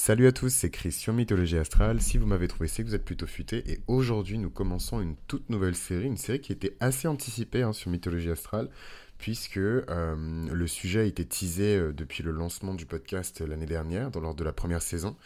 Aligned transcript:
Salut 0.00 0.28
à 0.28 0.32
tous, 0.32 0.48
c'est 0.48 0.70
Chris 0.70 0.92
sur 0.92 1.12
Mythologie 1.12 1.58
Astrale. 1.58 2.00
Si 2.00 2.18
vous 2.18 2.24
m'avez 2.24 2.46
trouvé, 2.46 2.66
c'est 2.68 2.82
que 2.82 2.88
vous 2.88 2.94
êtes 2.94 3.04
plutôt 3.04 3.26
futé. 3.26 3.64
Et 3.70 3.80
aujourd'hui, 3.88 4.38
nous 4.38 4.48
commençons 4.48 5.00
une 5.00 5.16
toute 5.26 5.50
nouvelle 5.50 5.74
série, 5.74 6.06
une 6.06 6.16
série 6.16 6.40
qui 6.40 6.52
était 6.52 6.76
assez 6.80 7.08
anticipée 7.08 7.62
hein, 7.62 7.74
sur 7.74 7.90
Mythologie 7.90 8.30
Astrale, 8.30 8.70
puisque 9.18 9.58
euh, 9.58 10.46
le 10.50 10.66
sujet 10.68 11.00
a 11.00 11.02
été 11.02 11.26
teasé 11.26 11.76
euh, 11.76 11.92
depuis 11.92 12.22
le 12.22 12.30
lancement 12.30 12.74
du 12.74 12.86
podcast 12.86 13.40
l'année 13.40 13.66
dernière, 13.66 14.10
lors 14.18 14.36
de 14.36 14.44
la 14.44 14.52
première 14.52 14.82
saison. 14.82 15.16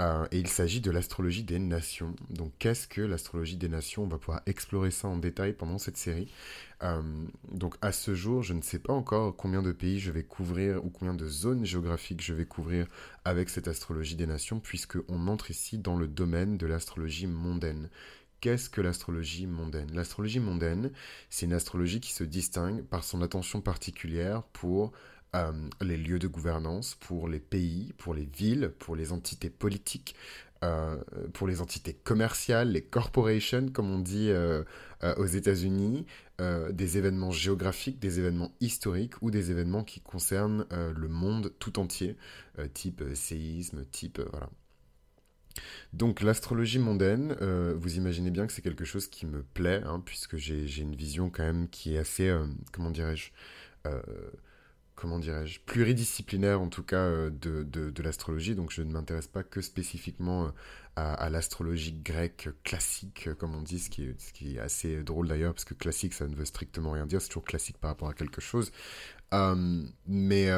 Euh, 0.00 0.26
et 0.30 0.38
il 0.38 0.46
s'agit 0.46 0.80
de 0.80 0.90
l'astrologie 0.90 1.42
des 1.42 1.58
nations. 1.58 2.14
Donc 2.30 2.52
qu'est-ce 2.58 2.86
que 2.86 3.00
l'astrologie 3.00 3.56
des 3.56 3.68
nations? 3.68 4.04
On 4.04 4.06
va 4.06 4.18
pouvoir 4.18 4.42
explorer 4.46 4.92
ça 4.92 5.08
en 5.08 5.16
détail 5.16 5.52
pendant 5.52 5.78
cette 5.78 5.96
série. 5.96 6.32
Euh, 6.84 7.02
donc 7.50 7.74
à 7.82 7.90
ce 7.90 8.14
jour, 8.14 8.42
je 8.44 8.54
ne 8.54 8.62
sais 8.62 8.78
pas 8.78 8.92
encore 8.92 9.34
combien 9.36 9.62
de 9.62 9.72
pays 9.72 9.98
je 9.98 10.12
vais 10.12 10.22
couvrir 10.22 10.84
ou 10.84 10.90
combien 10.90 11.14
de 11.14 11.26
zones 11.26 11.64
géographiques 11.64 12.22
je 12.22 12.32
vais 12.32 12.46
couvrir 12.46 12.86
avec 13.24 13.48
cette 13.48 13.66
astrologie 13.66 14.14
des 14.14 14.26
nations, 14.26 14.60
puisqu'on 14.60 15.26
entre 15.26 15.50
ici 15.50 15.78
dans 15.78 15.96
le 15.96 16.06
domaine 16.06 16.56
de 16.56 16.66
l'astrologie 16.66 17.26
mondaine. 17.26 17.90
Qu'est-ce 18.40 18.70
que 18.70 18.80
l'astrologie 18.80 19.48
mondaine? 19.48 19.90
L'astrologie 19.92 20.38
mondaine, 20.38 20.92
c'est 21.28 21.46
une 21.46 21.52
astrologie 21.52 21.98
qui 22.00 22.12
se 22.12 22.22
distingue 22.22 22.82
par 22.82 23.02
son 23.02 23.20
attention 23.20 23.60
particulière 23.60 24.44
pour 24.52 24.92
euh, 25.36 25.52
les 25.82 25.98
lieux 25.98 26.18
de 26.18 26.26
gouvernance, 26.26 26.94
pour 26.94 27.28
les 27.28 27.38
pays, 27.38 27.92
pour 27.98 28.14
les 28.14 28.24
villes, 28.24 28.72
pour 28.78 28.96
les 28.96 29.12
entités 29.12 29.50
politiques, 29.50 30.14
euh, 30.64 30.96
pour 31.34 31.46
les 31.46 31.60
entités 31.60 31.92
commerciales, 31.92 32.72
les 32.72 32.80
corporations, 32.80 33.68
comme 33.68 33.90
on 33.90 33.98
dit 33.98 34.30
euh, 34.30 34.64
aux 35.16 35.26
États-Unis, 35.26 36.06
des 36.70 36.98
événements 36.98 37.32
géographiques, 37.32 37.98
des 37.98 38.20
événements 38.20 38.52
historiques 38.60 39.20
ou 39.22 39.32
des 39.32 39.50
événements 39.50 39.82
qui 39.82 40.00
concernent 40.00 40.66
le 40.70 41.08
monde 41.08 41.52
tout 41.58 41.80
entier, 41.80 42.16
type 42.74 43.02
séisme, 43.14 43.84
type 43.90 44.20
voilà. 44.30 44.48
Donc 45.92 46.20
l'astrologie 46.20 46.78
mondaine, 46.78 47.34
vous 47.76 47.96
imaginez 47.96 48.30
bien 48.30 48.46
que 48.46 48.52
c'est 48.52 48.62
quelque 48.62 48.84
chose 48.84 49.08
qui 49.08 49.26
me 49.26 49.42
plaît, 49.42 49.82
hein, 49.84 50.00
puisque 50.04 50.36
j'ai 50.36 50.80
une 50.80 50.94
vision 50.94 51.28
quand 51.28 51.42
même 51.42 51.68
qui 51.68 51.96
est 51.96 51.98
assez, 51.98 52.32
comment 52.70 52.92
dirais-je, 52.92 53.32
comment 54.98 55.20
dirais-je, 55.20 55.60
pluridisciplinaire 55.60 56.60
en 56.60 56.68
tout 56.68 56.82
cas 56.82 56.96
euh, 56.96 57.30
de, 57.30 57.62
de, 57.62 58.02
l'astrologie. 58.02 58.54
Donc 58.54 58.72
je 58.72 58.82
ne 58.82 58.90
m'intéresse 58.90 59.28
pas 59.28 59.44
que 59.44 59.60
spécifiquement 59.60 60.46
euh, 60.46 60.48
à, 60.96 61.30
l'astrologie 61.30 61.92
grecque 61.92 62.48
classique, 62.64 63.28
comme 63.38 63.54
on 63.54 63.62
dit, 63.62 63.78
ce 63.78 63.90
qui 63.90 64.56
est, 64.56 64.58
assez 64.58 65.02
drôle 65.04 65.28
d'ailleurs, 65.28 65.54
parce 65.54 65.64
que 65.64 65.74
classique 65.74 66.14
ça 66.14 66.26
ne 66.26 66.34
veut 66.34 66.44
strictement 66.44 66.90
rien 66.90 67.06
dire, 67.06 67.22
c'est 67.22 67.28
toujours 67.28 67.44
classique 67.44 67.78
par 67.78 67.90
rapport 67.90 68.08
à 68.08 68.14
quelque 68.14 68.40
chose. 68.40 68.72
Euh, 69.34 69.84
mais, 70.06 70.48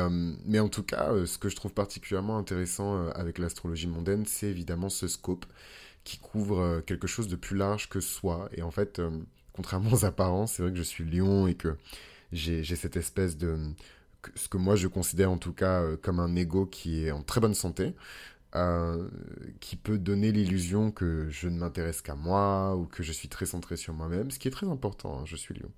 mais 0.46 0.58
en 0.58 0.68
tout 0.68 0.84
cas, 0.84 1.12
ce 1.26 1.36
que 1.36 1.50
je 1.50 1.56
trouve 1.56 1.74
particulièrement 1.74 2.38
intéressant 2.38 3.08
avec 3.10 3.38
l'astrologie 3.38 3.88
mondaine, 3.88 4.24
c'est 4.24 4.46
évidemment 4.46 4.88
ce 4.88 5.08
scope 5.08 5.44
qui 6.04 6.18
couvre 6.18 6.80
quelque 6.86 7.06
chose 7.06 7.28
de 7.28 7.36
plus 7.36 7.56
large 7.56 7.90
que 7.90 8.00
soi. 8.00 8.48
Et 8.52 8.62
en 8.62 8.70
fait, 8.70 9.02
contrairement 9.52 9.92
aux 9.92 10.04
apparences, 10.06 10.54
c'est 10.54 10.62
vrai 10.62 10.72
que 10.72 10.78
je 10.78 10.82
suis 10.82 11.04
lion 11.04 11.46
et 11.46 11.54
que 11.54 11.76
j'ai 12.32 12.64
cette 12.64 12.96
espèce 12.96 13.36
de 13.36 13.58
ce 14.34 14.48
que 14.48 14.56
moi 14.56 14.76
je 14.76 14.88
considère 14.88 15.30
en 15.30 15.38
tout 15.38 15.52
cas 15.52 15.82
euh, 15.82 15.96
comme 15.96 16.20
un 16.20 16.34
ego 16.36 16.66
qui 16.66 17.04
est 17.04 17.10
en 17.10 17.22
très 17.22 17.40
bonne 17.40 17.54
santé, 17.54 17.94
euh, 18.54 19.08
qui 19.60 19.76
peut 19.76 19.98
donner 19.98 20.32
l'illusion 20.32 20.90
que 20.90 21.28
je 21.30 21.48
ne 21.48 21.58
m'intéresse 21.58 22.02
qu'à 22.02 22.14
moi 22.16 22.76
ou 22.76 22.86
que 22.86 23.02
je 23.02 23.12
suis 23.12 23.28
très 23.28 23.46
centré 23.46 23.76
sur 23.76 23.94
moi-même, 23.94 24.30
ce 24.30 24.38
qui 24.38 24.48
est 24.48 24.50
très 24.50 24.68
important, 24.68 25.20
hein, 25.20 25.24
je 25.26 25.36
suis 25.36 25.54
lion. 25.54 25.70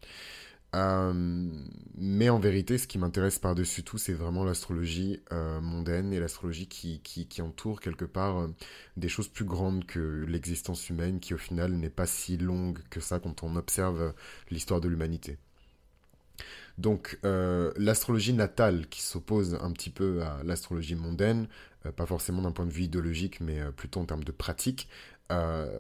Euh, 0.75 1.51
mais 1.97 2.31
en 2.31 2.39
vérité, 2.39 2.79
ce 2.79 2.87
qui 2.87 2.99
m'intéresse 2.99 3.39
par-dessus 3.39 3.83
tout, 3.85 3.99
c'est 3.99 4.15
vraiment 4.15 4.43
l'astrologie 4.45 5.21
mondaine 5.61 6.15
et 6.15 6.21
l'astrologie 6.21 6.67
qui, 6.67 7.01
qui, 7.01 7.27
qui, 7.27 7.43
entoure 7.43 7.81
quelque 7.81 8.07
part 8.07 8.49
des 8.97 9.09
choses 9.09 9.29
plus 9.29 9.45
grandes 9.45 9.85
que 9.85 10.25
l'existence 10.27 10.89
humaine, 10.89 11.21
qui 11.21 11.35
au 11.35 11.39
final 11.39 11.73
n'est 11.73 11.91
pas 11.91 12.07
si 12.07 12.39
longue 12.39 12.79
que 12.89 13.01
ça 13.01 13.21
quand 13.21 13.43
on 13.43 13.57
observe 13.57 14.15
l'histoire 14.51 14.81
de 14.81 14.89
l'humanité. 14.89 15.39
Donc 16.79 17.19
euh, 17.25 17.73
l'astrologie 17.77 18.33
natale 18.33 18.87
qui 18.89 19.03
s'oppose 19.03 19.59
un 19.61 19.73
petit 19.73 19.91
peu 19.91 20.23
à 20.23 20.43
l'astrologie 20.45 20.95
mondaine, 20.95 21.49
euh, 21.87 21.93
pas 21.93 22.07
forcément 22.07 22.43
d'un 22.43 22.53
point 22.53 22.67
de 22.67 22.71
vue 22.71 22.85
idéologique, 22.85 23.41
mais 23.41 23.61
euh, 23.61 23.71
plutôt 23.71 24.01
en 24.01 24.05
termes 24.05 24.25
de 24.25 24.33
pratique, 24.33 24.89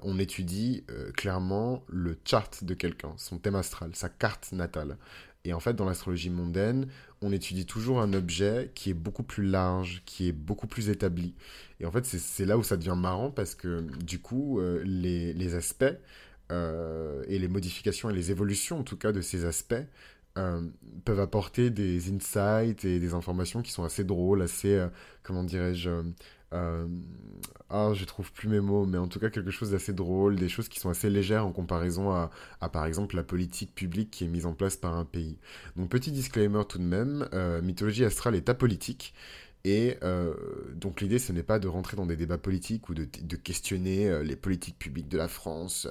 on 0.02 0.18
étudie 0.18 0.82
clairement 1.14 1.84
le 1.86 2.16
chart 2.24 2.64
de 2.64 2.72
quelqu'un, 2.72 3.12
son 3.18 3.36
thème 3.36 3.54
astral, 3.54 3.90
sa 3.94 4.08
carte 4.08 4.50
natale. 4.52 4.96
Et 5.44 5.52
en 5.52 5.60
fait, 5.60 5.74
dans 5.74 5.84
l'astrologie 5.84 6.30
mondaine, 6.30 6.86
on 7.20 7.32
étudie 7.32 7.66
toujours 7.66 8.00
un 8.00 8.14
objet 8.14 8.72
qui 8.74 8.88
est 8.88 8.94
beaucoup 8.94 9.24
plus 9.24 9.46
large, 9.46 10.04
qui 10.06 10.26
est 10.26 10.32
beaucoup 10.32 10.66
plus 10.66 10.88
établi. 10.88 11.34
Et 11.80 11.84
en 11.84 11.92
fait, 11.92 12.06
c'est 12.06 12.46
là 12.46 12.56
où 12.56 12.62
ça 12.62 12.78
devient 12.78 12.96
marrant 12.96 13.30
parce 13.30 13.54
que 13.54 13.82
du 14.02 14.20
coup, 14.20 14.58
les, 14.84 15.34
les, 15.34 15.54
aspects 15.54 15.84
et 16.50 17.38
les 17.38 17.48
modifications 17.48 18.08
et 18.08 18.14
les 18.14 18.30
évolutions, 18.30 18.78
en 18.78 18.84
tout 18.84 18.96
cas, 18.96 19.12
de 19.12 19.20
ces 19.20 19.44
aspects, 19.44 19.84
peuvent 20.34 21.20
apporter 21.20 21.70
des 21.70 22.10
insights 22.12 22.84
et 22.84 22.98
des 22.98 23.14
informations 23.14 23.62
qui 23.62 23.72
sont 23.72 23.84
assez 23.84 24.04
drôles, 24.04 24.42
assez, 24.42 24.74
euh, 24.74 24.88
comment 25.22 25.44
dirais-je, 25.44 25.90
ah, 27.70 27.92
je 27.94 28.04
trouve 28.04 28.30
plus 28.32 28.48
mes 28.48 28.60
mots, 28.60 28.84
mais 28.84 28.98
en 28.98 29.08
tout 29.08 29.18
cas 29.18 29.30
quelque 29.30 29.50
chose 29.50 29.70
d'assez 29.70 29.94
drôle, 29.94 30.36
des 30.36 30.50
choses 30.50 30.68
qui 30.68 30.78
sont 30.80 30.90
assez 30.90 31.08
légères 31.08 31.46
en 31.46 31.52
comparaison 31.52 32.10
à, 32.10 32.30
à, 32.60 32.68
par 32.68 32.84
exemple, 32.84 33.16
la 33.16 33.22
politique 33.22 33.74
publique 33.74 34.10
qui 34.10 34.24
est 34.24 34.28
mise 34.28 34.44
en 34.44 34.52
place 34.52 34.76
par 34.76 34.94
un 34.94 35.06
pays. 35.06 35.38
Donc, 35.76 35.88
petit 35.88 36.12
disclaimer 36.12 36.62
tout 36.68 36.78
de 36.78 36.84
même, 36.84 37.26
mythologie 37.62 38.04
astrale 38.04 38.34
est 38.34 38.50
apolitique. 38.50 39.14
Et 39.64 39.96
donc 40.74 41.00
l'idée, 41.00 41.18
ce 41.18 41.32
n'est 41.32 41.42
pas 41.42 41.58
de 41.58 41.68
rentrer 41.68 41.96
dans 41.96 42.06
des 42.06 42.16
débats 42.16 42.38
politiques 42.38 42.88
ou 42.88 42.94
de, 42.94 43.04
questionner 43.36 44.22
les 44.24 44.36
politiques 44.36 44.78
publiques 44.78 45.08
de 45.08 45.18
la 45.18 45.28
France, 45.28 45.88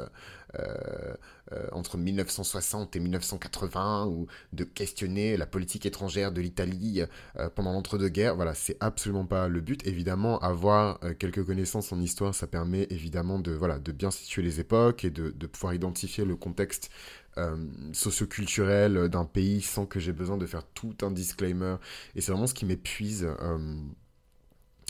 entre 1.71 1.97
1960 1.97 2.95
et 2.95 2.99
1980 2.99 4.05
ou 4.07 4.27
de 4.53 4.63
questionner 4.63 5.37
la 5.37 5.45
politique 5.45 5.85
étrangère 5.85 6.31
de 6.31 6.41
l'Italie 6.41 7.03
euh, 7.37 7.49
pendant 7.49 7.73
l'entre-deux-guerres. 7.73 8.35
Voilà, 8.35 8.53
c'est 8.53 8.77
absolument 8.79 9.25
pas 9.25 9.47
le 9.47 9.61
but. 9.61 9.85
Évidemment, 9.87 10.39
avoir 10.39 10.99
quelques 11.19 11.45
connaissances 11.45 11.91
en 11.91 11.99
histoire, 11.99 12.35
ça 12.35 12.47
permet 12.47 12.87
évidemment 12.89 13.39
de, 13.39 13.51
voilà, 13.51 13.79
de 13.79 13.91
bien 13.91 14.11
situer 14.11 14.41
les 14.41 14.59
époques 14.59 15.03
et 15.05 15.09
de, 15.09 15.31
de 15.31 15.47
pouvoir 15.47 15.73
identifier 15.73 16.25
le 16.25 16.35
contexte 16.35 16.89
euh, 17.37 17.55
socioculturel 17.93 19.09
d'un 19.09 19.25
pays 19.25 19.61
sans 19.61 19.85
que 19.85 19.99
j'ai 19.99 20.13
besoin 20.13 20.37
de 20.37 20.45
faire 20.45 20.63
tout 20.63 20.95
un 21.01 21.11
disclaimer. 21.11 21.75
Et 22.15 22.21
c'est 22.21 22.31
vraiment 22.31 22.47
ce 22.47 22.53
qui 22.53 22.65
m'épuise 22.65 23.27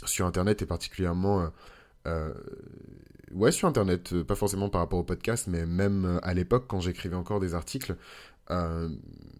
sur 0.04 0.26
Internet 0.26 0.62
et 0.62 0.66
particulièrement 0.66 1.50
euh, 2.06 2.32
ouais, 3.34 3.52
sur 3.52 3.68
Internet, 3.68 4.12
euh, 4.12 4.24
pas 4.24 4.34
forcément 4.34 4.68
par 4.68 4.80
rapport 4.80 4.98
au 4.98 5.04
podcast, 5.04 5.46
mais 5.48 5.66
même 5.66 6.04
euh, 6.04 6.18
à 6.22 6.34
l'époque, 6.34 6.66
quand 6.68 6.80
j'écrivais 6.80 7.16
encore 7.16 7.40
des 7.40 7.54
articles, 7.54 7.96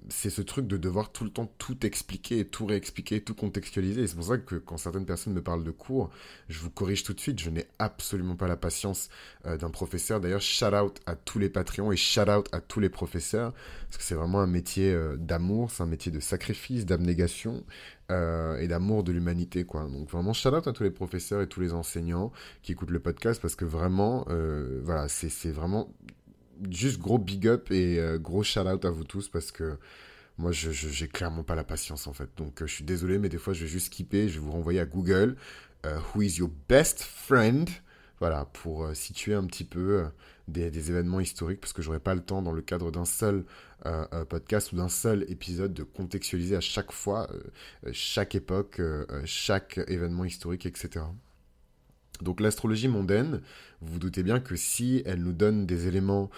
c'est 0.09 0.31
ce 0.31 0.43
truc 0.43 0.67
de 0.67 0.77
devoir 0.77 1.11
tout 1.13 1.25
le 1.25 1.31
temps 1.31 1.51
tout 1.59 1.87
expliquer, 1.87 2.45
tout 2.45 2.67
réexpliquer, 2.67 3.23
tout 3.23 3.35
contextualiser. 3.35 4.07
C'est 4.07 4.17
pour 4.17 4.25
ça 4.25 4.39
que 4.39 4.57
quand 4.57 4.77
certaines 4.77 5.07
personnes 5.07 5.33
me 5.33 5.43
parlent 5.43 5.65
de 5.65 5.71
cours, 5.71 6.11
je 6.49 6.59
vous 6.59 6.71
corrige 6.71 7.03
tout 7.03 7.15
de 7.15 7.21
suite. 7.21 7.41
Je 7.41 7.51
n'ai 7.51 7.67
absolument 7.79 8.37
pas 8.37 8.49
la 8.49 8.57
patience 8.57 9.09
d'un 9.45 9.71
professeur. 9.71 10.21
D'ailleurs, 10.21 10.43
shout 10.43 10.75
out 10.75 11.01
à 11.07 11.17
tous 11.17 11.39
les 11.39 11.49
Patreons 11.49 11.93
et 11.93 11.97
shout 11.97 12.29
out 12.29 12.49
à 12.53 12.61
tous 12.61 12.81
les 12.81 12.91
professeurs. 12.91 13.53
Parce 13.89 13.99
que 13.99 14.03
c'est 14.05 14.15
vraiment 14.15 14.41
un 14.41 14.47
métier 14.47 14.95
d'amour, 15.17 15.71
c'est 15.71 15.83
un 15.83 15.87
métier 15.87 16.13
de 16.13 16.21
sacrifice, 16.21 16.85
d'abnégation. 16.85 17.65
Euh, 18.13 18.59
et 18.59 18.69
d'amour 18.69 19.05
de 19.05 19.13
l'humanité. 19.13 19.65
Donc 19.65 20.11
vraiment, 20.11 20.33
shout 20.33 20.51
out 20.51 20.67
à 20.67 20.73
tous 20.73 20.83
les 20.83 20.91
professeurs 20.91 21.41
et 21.41 21.47
tous 21.47 21.61
les 21.61 21.73
enseignants 21.73 22.31
qui 22.63 22.73
écoutent 22.73 22.91
le 22.91 23.01
podcast 23.01 23.41
parce 23.41 23.55
que 23.55 23.65
vraiment, 23.65 24.27
euh, 24.29 24.81
voilà, 24.85 25.09
c'est 25.09 25.51
vraiment 25.51 25.89
juste 26.71 26.99
gros 26.99 27.19
big 27.19 27.47
up 27.49 27.71
et 27.71 27.99
euh, 27.99 28.19
gros 28.19 28.43
shout 28.43 28.61
out 28.61 28.85
à 28.85 28.91
vous 28.91 29.05
tous 29.05 29.29
parce 29.29 29.51
que 29.51 29.79
moi, 30.39 30.53
je 30.53 30.71
j'ai 30.71 31.09
clairement 31.09 31.45
pas 31.45 31.55
la 31.55 31.65
patience 31.65 32.07
en 32.07 32.13
fait. 32.13 32.29
Donc 32.37 32.61
je 32.61 32.73
suis 32.73 32.85
désolé, 32.85 33.19
mais 33.19 33.29
des 33.29 33.39
fois, 33.39 33.53
je 33.53 33.63
vais 33.63 33.71
juste 33.71 33.87
skipper, 33.87 34.29
je 34.29 34.35
vais 34.35 34.45
vous 34.45 34.53
renvoyer 34.53 34.81
à 34.81 34.87
Google. 34.87 35.37
who 35.85 36.23
is 36.23 36.39
your 36.39 36.51
best 36.69 37.03
friend? 37.03 37.69
Voilà, 38.19 38.45
pour 38.53 38.95
situer 38.95 39.35
un 39.35 39.45
petit 39.45 39.65
peu 39.65 40.05
des, 40.49 40.91
événements 40.91 41.21
historiques, 41.21 41.61
parce 41.61 41.73
que 41.73 41.83
j'aurais 41.83 42.01
pas 42.01 42.15
le 42.15 42.21
temps 42.21 42.43
dans 42.43 42.53
le 42.53 42.63
cadre 42.63 42.91
d'un 42.91 43.05
seul 43.05 43.45
euh, 43.87 44.07
euh, 44.13 44.25
podcast 44.25 44.73
ou 44.73 44.77
d'un 44.77 44.89
seul 44.89 45.25
épisode 45.29 45.75
de 45.75 45.83
contextualiser 45.83 46.57
à 46.57 46.61
chaque 46.61 46.93
fois 46.93 47.29
euh, 47.33 47.91
chaque 47.93 48.35
époque, 48.35 48.81
chaque 49.25 49.79
événement 49.89 50.25
historique, 50.25 50.67
etc. 50.67 51.05
Donc 52.23 52.41
l'astrologie 52.41 52.89
mondaine, 52.89 53.41
vous 53.81 53.95
vous 53.95 53.99
doutez 53.99 54.23
bien 54.23 54.41
que 54.41 54.57
si 54.57 55.03
elle 55.07 55.23
nous 55.23 55.33
donne 55.33 55.67
des 55.67 55.87
éléments 55.87 56.31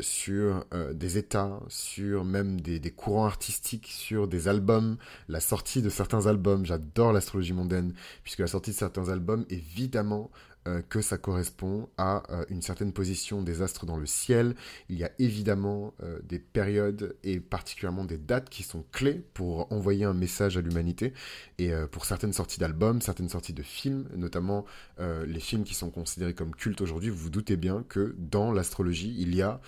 sur 0.00 0.64
des 0.94 1.18
états, 1.18 1.58
sur 1.66 2.24
même 2.24 2.60
des, 2.60 2.78
des, 2.78 2.92
courants 2.92 3.26
artistiques, 3.26 3.88
sur 3.88 4.28
des 4.28 4.46
albums, 4.46 4.96
la 5.28 5.40
sortie 5.40 5.82
de 5.82 5.90
certains 5.90 6.28
albums. 6.28 6.64
J'adore 6.64 7.12
l'astrologie 7.12 7.52
mondaine, 7.52 7.92
puisque 8.22 8.38
la 8.38 8.46
sortie 8.46 8.70
de 8.70 8.76
certains 8.76 9.08
albums, 9.08 9.44
évidemment, 9.50 10.30
euh, 10.68 10.80
que 10.88 11.00
ça 11.00 11.18
correspond 11.18 11.88
à 11.98 12.22
euh, 12.30 12.44
une 12.48 12.62
certaine 12.62 12.92
position 12.92 13.42
des 13.42 13.62
astres 13.62 13.84
dans 13.84 13.96
le 13.96 14.06
ciel. 14.06 14.54
Il 14.88 14.96
y 14.96 15.02
a 15.02 15.10
évidemment 15.18 15.92
euh, 16.04 16.20
des 16.22 16.38
périodes 16.38 17.16
et 17.24 17.40
particulièrement 17.40 18.04
des 18.04 18.16
dates 18.16 18.48
qui 18.48 18.62
sont 18.62 18.84
clés 18.92 19.24
pour 19.34 19.72
envoyer 19.72 20.04
un 20.04 20.14
message 20.14 20.56
à 20.56 20.60
l'humanité. 20.60 21.14
Et 21.58 21.72
pour 21.90 22.04
certaines 22.06 22.32
sorties 22.32 22.58
d'albums, 22.58 23.00
certaines 23.00 23.28
sorties 23.28 23.52
de 23.52 23.62
films, 23.62 24.08
notamment 24.16 24.64
les 24.98 25.38
films 25.38 25.62
qui 25.62 25.74
sont 25.74 25.90
considérés 25.90 26.34
comme 26.34 26.54
cultes 26.54 26.80
aujourd'hui, 26.80 27.08
vous 27.08 27.16
vous 27.16 27.30
doutez 27.30 27.56
bien 27.56 27.84
que 27.88 28.16
dans 28.18 28.50
l'astrologie, 28.50 29.14
il 29.18 29.34
y 29.34 29.42
a 29.42 29.60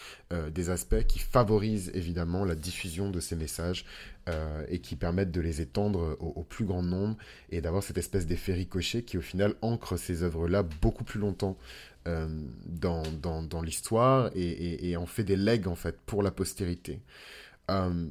des 0.51 0.71
aspects 0.71 1.07
qui 1.07 1.21
favorisent 1.21 1.93
évidemment 1.95 2.45
la 2.45 2.57
diffusion 2.57 3.11
de 3.11 3.21
ces 3.21 3.37
messages 3.37 3.85
euh, 4.29 4.65
et 4.69 4.79
qui 4.79 4.97
permettent 4.97 5.33
de 5.33 5.41
les 5.41 5.61
étendre 5.61 6.17
au, 6.19 6.43
plus 6.45 6.65
grand 6.65 6.83
nombre 6.83 7.17
et 7.51 7.61
d'avoir 7.61 7.83
cette 7.83 7.99
espèce 7.99 8.27
d'effet 8.27 8.55
ricochet 8.55 9.03
qui 9.03 9.19
au 9.19 9.21
final 9.21 9.55
ancre 9.61 9.99
ces 9.99 10.23
œuvres-là 10.23 10.63
beaucoup 10.63 11.05
plus 11.05 11.21
longtemps 11.21 11.59
euh, 12.07 12.27
dans, 12.67 13.63
l'histoire 13.63 14.31
et, 14.35 14.97
en 14.97 15.07
fait 15.07 15.25
des 15.25 15.37
legs 15.37 15.67
pour 16.07 16.23
la 16.23 16.31
postérité. 16.31 17.01
Euh, 17.71 18.09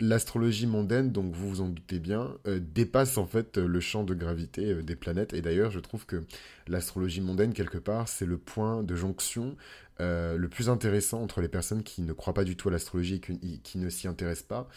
l'astrologie 0.00 0.66
mondaine, 0.66 1.10
donc 1.10 1.34
vous 1.34 1.48
vous 1.48 1.60
en 1.60 1.68
doutez 1.68 1.98
bien, 1.98 2.36
dépasse 2.46 3.18
en 3.18 3.26
fait 3.26 3.58
le 3.58 3.80
champ 3.80 4.04
de 4.04 4.14
gravité 4.14 4.82
des 4.82 4.96
planètes. 4.96 5.32
Et 5.32 5.42
d'ailleurs, 5.42 5.70
je 5.70 5.80
trouve 5.80 6.06
que 6.06 6.24
l'astrologie 6.68 7.20
mondaine, 7.20 7.52
quelque 7.52 7.78
part, 7.78 8.08
c'est 8.08 8.26
le 8.26 8.38
point 8.38 8.82
de 8.82 8.94
jonction 8.94 9.56
euh, 10.00 10.36
le 10.36 10.48
plus 10.48 10.68
intéressant 10.68 11.20
entre 11.22 11.40
les 11.40 11.48
personnes 11.48 11.82
qui 11.82 12.02
ne 12.02 12.12
croient 12.12 12.34
pas 12.34 12.44
du 12.44 12.56
tout 12.56 12.68
à 12.68 12.70
l'astrologie 12.70 13.16
et 13.16 13.58
qui, 13.58 13.78
ne 13.78 13.90
s'y 13.90 14.06
intéressent 14.06 14.46
pas, 14.46 14.68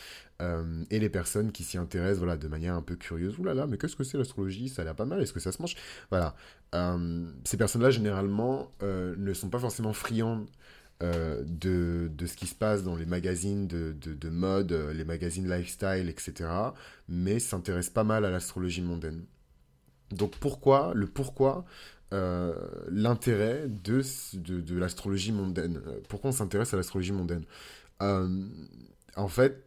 euh, 0.42 0.84
et 0.90 0.98
les 0.98 1.10
personnes 1.10 1.52
qui 1.52 1.64
s'y 1.64 1.78
intéressent 1.78 2.18
voilà, 2.18 2.38
de 2.38 2.48
manière 2.48 2.74
un 2.74 2.82
peu 2.82 2.96
curieuse. 2.96 3.38
Ouh 3.38 3.44
là 3.44 3.54
là, 3.54 3.68
mais 3.68 3.78
qu'est-ce 3.78 3.96
que 3.96 4.04
c'est 4.04 4.18
l'astrologie? 4.18 4.68
Ça 4.68 4.82
a 4.82 4.86
l'air 4.86 4.96
pas 4.96 5.06
mal, 5.06 5.22
est-ce 5.22 5.34
que 5.34 5.40
ça 5.40 5.52
se 5.52 5.62
mange? 5.62 5.76
Voilà. 6.10 6.36
Euh, 6.74 7.30
ces 7.44 7.58
personnes-là, 7.58 7.92
généralement, 7.92 8.72
ne 8.82 9.34
sont 9.34 9.50
pas 9.50 9.60
forcément 9.60 9.94
friandes 9.94 10.48
de, 11.02 12.12
de, 12.14 12.26
ce 12.28 12.36
qui 12.36 12.46
se 12.46 12.54
passe 12.56 12.84
dans 12.84 12.96
les 12.96 13.08
magazines 13.08 13.68
de, 13.68 13.96
de, 14.00 14.14
de 14.14 14.30
mode, 14.30 14.72
les 14.94 15.04
magazines 15.04 15.50
lifestyle, 15.50 16.10
etc., 16.10 16.50
mais 17.10 17.40
s'intéressent 17.40 17.94
pas 17.94 18.04
mal 18.04 18.24
à 18.24 18.30
l'astrologie 18.30 18.82
mondaine. 18.84 19.26
Donc 20.12 20.38
pourquoi 20.38 20.94
Le 20.94 21.08
pourquoi 21.08 21.66
euh, 22.14 22.54
l'intérêt 22.90 23.68
de, 23.70 24.04
de, 24.60 24.78
l'astrologie 24.78 25.32
mondaine. 25.32 25.82
Euh, 25.88 26.00
pourquoi 26.10 26.32
on 26.32 26.34
s'intéresse 26.34 26.74
à 26.74 26.78
l'astrologie 26.78 27.14
mondaine? 27.14 27.46
Euh, 28.02 28.46
En 29.16 29.30
fait, 29.30 29.64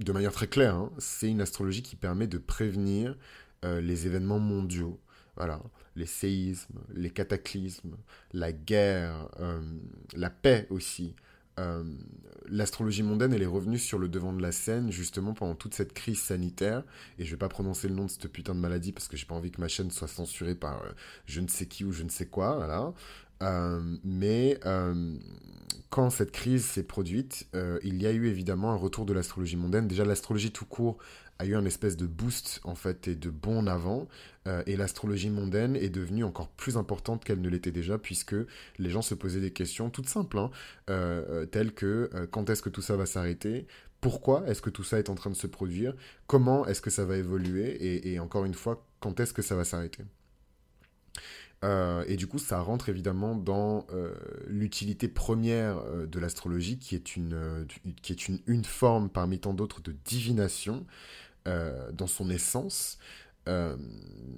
de 0.00 0.10
manière 0.12 0.32
très 0.32 0.48
claire, 0.48 0.74
hein, 0.74 0.90
c'est 0.98 1.28
une 1.28 1.40
astrologie 1.40 1.82
qui 1.82 1.94
permet 1.96 2.26
de 2.26 2.38
prévenir 2.38 3.16
les 3.64 4.06
événements 4.06 4.38
mondiaux. 4.38 5.00
Voilà, 5.38 5.62
les 5.96 6.06
séismes, 6.06 6.80
les 6.94 7.10
cataclysmes, 7.10 7.96
la 8.34 8.52
guerre, 8.52 9.28
la 10.14 10.30
paix 10.30 10.66
aussi, 10.68 11.14
euh, 11.58 11.82
l'astrologie 12.48 13.02
mondaine, 13.02 13.32
elle 13.32 13.42
est 13.42 13.46
revenue 13.46 13.78
sur 13.78 13.98
le 13.98 14.08
devant 14.08 14.32
de 14.32 14.40
la 14.40 14.52
scène 14.52 14.90
justement 14.90 15.34
pendant 15.34 15.54
toute 15.54 15.74
cette 15.74 15.92
crise 15.92 16.20
sanitaire. 16.20 16.82
Et 17.18 17.24
je 17.24 17.30
vais 17.30 17.36
pas 17.36 17.48
prononcer 17.48 17.88
le 17.88 17.94
nom 17.94 18.04
de 18.04 18.10
cette 18.10 18.28
putain 18.28 18.54
de 18.54 18.60
maladie 18.60 18.92
parce 18.92 19.08
que 19.08 19.16
j'ai 19.16 19.26
pas 19.26 19.34
envie 19.34 19.50
que 19.50 19.60
ma 19.60 19.68
chaîne 19.68 19.90
soit 19.90 20.08
censurée 20.08 20.54
par 20.54 20.82
euh, 20.82 20.90
je 21.26 21.40
ne 21.40 21.48
sais 21.48 21.66
qui 21.66 21.84
ou 21.84 21.92
je 21.92 22.04
ne 22.04 22.08
sais 22.08 22.26
quoi, 22.26 22.56
voilà. 22.56 22.92
Euh, 23.42 23.96
mais 24.02 24.58
quand 25.90 26.10
cette 26.10 26.32
crise 26.32 26.64
s'est 26.64 26.82
produite, 26.82 27.46
il 27.82 28.02
y 28.02 28.06
a 28.06 28.12
eu 28.12 28.26
évidemment 28.26 28.72
un 28.72 28.76
retour 28.76 29.06
de 29.06 29.12
l'astrologie 29.12 29.56
mondaine. 29.56 29.86
Déjà, 29.86 30.04
l'astrologie 30.04 30.50
tout 30.50 30.66
court 30.66 30.98
a 31.38 31.46
eu 31.46 31.54
un 31.54 31.64
espèce 31.64 31.96
de 31.96 32.06
boost 32.06 32.60
en 32.64 32.74
fait 32.74 33.08
et 33.08 33.14
de 33.14 33.30
bond 33.30 33.58
en 33.58 33.66
avant 33.66 34.08
euh, 34.46 34.62
et 34.66 34.76
l'astrologie 34.76 35.30
mondaine 35.30 35.76
est 35.76 35.88
devenue 35.88 36.24
encore 36.24 36.48
plus 36.48 36.76
importante 36.76 37.24
qu'elle 37.24 37.40
ne 37.40 37.48
l'était 37.48 37.70
déjà 37.70 37.96
puisque 37.98 38.34
les 38.78 38.90
gens 38.90 39.02
se 39.02 39.14
posaient 39.14 39.40
des 39.40 39.52
questions 39.52 39.90
toutes 39.90 40.08
simples 40.08 40.38
hein, 40.38 40.50
euh, 40.90 41.24
euh, 41.28 41.46
telles 41.46 41.72
que 41.72 42.10
quand 42.32 42.50
est-ce 42.50 42.62
que 42.62 42.70
tout 42.70 42.82
ça 42.82 42.96
va 42.96 43.06
s'arrêter? 43.06 43.66
Pourquoi 44.00 44.46
est-ce 44.48 44.62
que 44.62 44.70
tout 44.70 44.84
ça 44.84 44.98
est 44.98 45.10
en 45.10 45.14
train 45.14 45.30
de 45.30 45.36
se 45.36 45.46
produire? 45.46 45.94
Comment 46.26 46.66
est-ce 46.66 46.80
que 46.80 46.90
ça 46.90 47.04
va 47.04 47.16
évoluer? 47.16 47.70
Et, 47.70 48.12
et 48.12 48.20
encore 48.20 48.44
une 48.44 48.54
fois 48.54 48.84
quand 49.00 49.20
est-ce 49.20 49.32
que 49.32 49.42
ça 49.42 49.54
va 49.54 49.64
s'arrêter? 49.64 50.04
Et 52.06 52.16
du 52.16 52.28
coup, 52.28 52.38
ça 52.38 52.60
rentre 52.60 52.88
évidemment 52.88 53.34
dans 53.34 53.84
l'utilité 54.46 55.08
première 55.08 55.82
de 56.06 56.18
l'astrologie, 56.20 56.78
qui 56.78 56.94
est, 56.94 57.16
une, 57.16 57.66
qui 58.00 58.12
est 58.12 58.28
une, 58.28 58.38
une 58.46 58.64
forme 58.64 59.10
parmi 59.10 59.40
tant 59.40 59.54
d'autres 59.54 59.80
de 59.80 59.90
divination, 60.04 60.86
euh, 61.48 61.90
dans 61.92 62.06
son 62.06 62.28
essence. 62.28 62.98
Euh, 63.48 63.74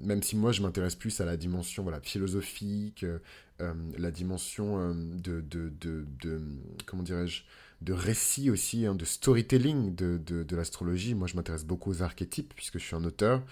même 0.02 0.22
si 0.22 0.36
moi 0.36 0.52
je 0.52 0.62
m'intéresse 0.62 0.94
plus 0.94 1.20
à 1.20 1.24
la 1.24 1.36
dimension 1.36 1.82
voilà, 1.82 2.00
philosophique, 2.00 3.04
euh, 3.04 3.74
la 3.98 4.12
dimension 4.12 4.94
de, 4.94 5.40
de, 5.40 5.72
de, 5.80 6.40
comment 6.86 7.02
dirais-je, 7.02 7.42
de 7.80 7.92
récit 7.92 8.48
aussi, 8.48 8.86
hein, 8.86 8.94
de 8.94 9.04
storytelling 9.04 9.96
de, 9.96 10.56
l'astrologie. 10.56 11.14
Moi 11.14 11.26
je 11.26 11.34
m'intéresse 11.34 11.64
beaucoup 11.64 11.90
aux 11.90 12.02
archétypes 12.02 12.54
puisque 12.54 12.78
je 12.78 12.84
suis 12.84 12.94
un 12.94 13.02
auteur. 13.02 13.42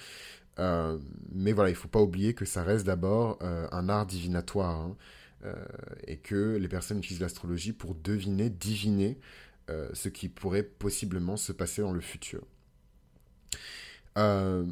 mais 1.32 1.52
voilà, 1.52 1.70
il 1.70 1.76
faut 1.76 1.88
pas 1.88 2.00
oublier 2.00 2.34
que 2.34 2.44
ça 2.44 2.62
reste 2.62 2.86
d'abord 2.86 3.38
un 3.42 3.88
art 3.88 4.06
divinatoire 4.06 4.76
hein, 4.80 4.96
et 6.06 6.18
que 6.18 6.56
les 6.56 6.68
personnes 6.68 6.98
utilisent 6.98 7.20
l'astrologie 7.20 7.72
pour 7.72 7.96
deviner, 7.96 8.50
diviner 8.50 9.18
ce 9.68 10.08
qui 10.08 10.28
pourrait 10.28 10.62
possiblement 10.62 11.36
se 11.36 11.50
passer 11.50 11.82
dans 11.82 11.92
le 11.92 12.00
futur. 12.00 12.44
Euh, 14.18 14.64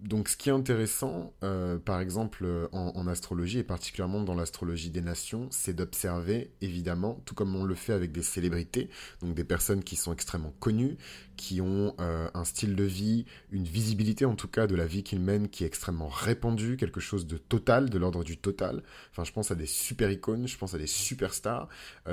donc 0.00 0.28
ce 0.28 0.36
qui 0.36 0.50
est 0.50 0.52
intéressant, 0.52 1.32
euh, 1.42 1.78
par 1.78 1.98
exemple 1.98 2.68
en, 2.72 3.06
astrologie, 3.06 3.60
et 3.60 3.64
particulièrement 3.64 4.20
dans 4.20 4.34
l'astrologie 4.34 4.90
des 4.90 5.00
nations, 5.00 5.48
c'est 5.50 5.72
d'observer, 5.72 6.50
évidemment, 6.60 7.22
tout 7.24 7.34
comme 7.34 7.56
on 7.56 7.64
le 7.64 7.74
fait 7.74 7.94
avec 7.94 8.12
des 8.12 8.22
célébrités, 8.22 8.90
donc 9.22 9.34
des 9.34 9.44
personnes 9.44 9.82
qui 9.82 9.96
sont 9.96 10.12
extrêmement 10.12 10.52
connues, 10.60 10.98
qui 11.38 11.62
ont 11.62 11.94
euh, 12.00 12.28
un 12.34 12.44
style 12.44 12.76
de 12.76 12.84
vie, 12.84 13.24
une 13.50 13.64
visibilité 13.64 14.26
en 14.26 14.34
tout 14.34 14.48
cas 14.48 14.66
de 14.66 14.74
la 14.74 14.86
vie 14.86 15.02
qu'ils 15.02 15.20
mènent 15.20 15.48
qui 15.48 15.64
est 15.64 15.66
extrêmement 15.66 16.08
répandue, 16.08 16.76
quelque 16.76 17.00
chose 17.00 17.26
de 17.26 17.38
total, 17.38 17.88
de 17.88 17.98
l'ordre 17.98 18.24
du 18.24 18.36
total. 18.36 18.82
Enfin, 19.10 19.24
je 19.24 19.32
pense 19.32 19.50
à 19.50 19.54
des 19.54 19.66
super 19.66 20.10
icônes, 20.10 20.46
je 20.46 20.58
pense 20.58 20.74
à 20.74 20.78
des 20.78 20.86
superstars, 20.86 21.68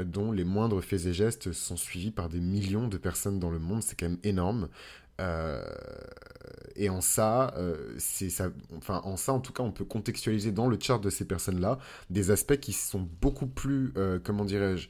dont 0.06 0.32
les 0.32 0.46
moindres 0.46 0.82
faits 0.82 1.06
et 1.08 1.14
gestes 1.14 1.52
sont 1.52 1.78
suivis 1.78 2.12
par 2.12 2.30
des 2.30 2.40
millions 2.40 2.88
de 2.88 2.98
personnes 2.98 3.38
dans 3.38 3.52
le 3.52 3.60
monde, 3.60 3.84
c'est 3.84 4.00
quand 4.00 4.08
même 4.08 4.20
énorme. 4.24 4.70
Euh, 5.22 5.62
et 6.76 6.90
en 6.90 7.02
ça, 7.02 7.54
euh, 7.58 7.96
ça, 8.00 8.50
enfin 8.78 9.02
en 9.04 9.18
ça 9.18 9.34
en 9.34 9.40
tout 9.40 9.54
cas, 9.54 9.62
on 9.62 9.72
peut 9.72 9.86
contextualiser 9.86 10.52
dans 10.52 10.68
le 10.68 10.78
chart 10.80 11.02
de 11.02 11.10
ces 11.10 11.26
personnes-là 11.26 11.78
des 12.10 12.32
aspects 12.32 12.58
qui 12.58 12.74
sont 12.74 13.08
beaucoup 13.22 13.48
plus, 13.48 13.94
euh, 13.98 14.20
comment 14.24 14.46
dirais-je, 14.46 14.90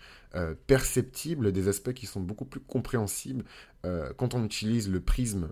perceptibles, 0.68 1.51
des 1.51 1.68
aspects 1.68 1.94
qui 1.94 2.06
sont 2.06 2.22
beaucoup 2.22 2.45
plus 2.45 2.62
compréhensibles 2.62 3.44
quand 4.16 4.36
on 4.36 4.45
utilise 4.45 4.89
le 4.89 5.00
prisme 5.01 5.50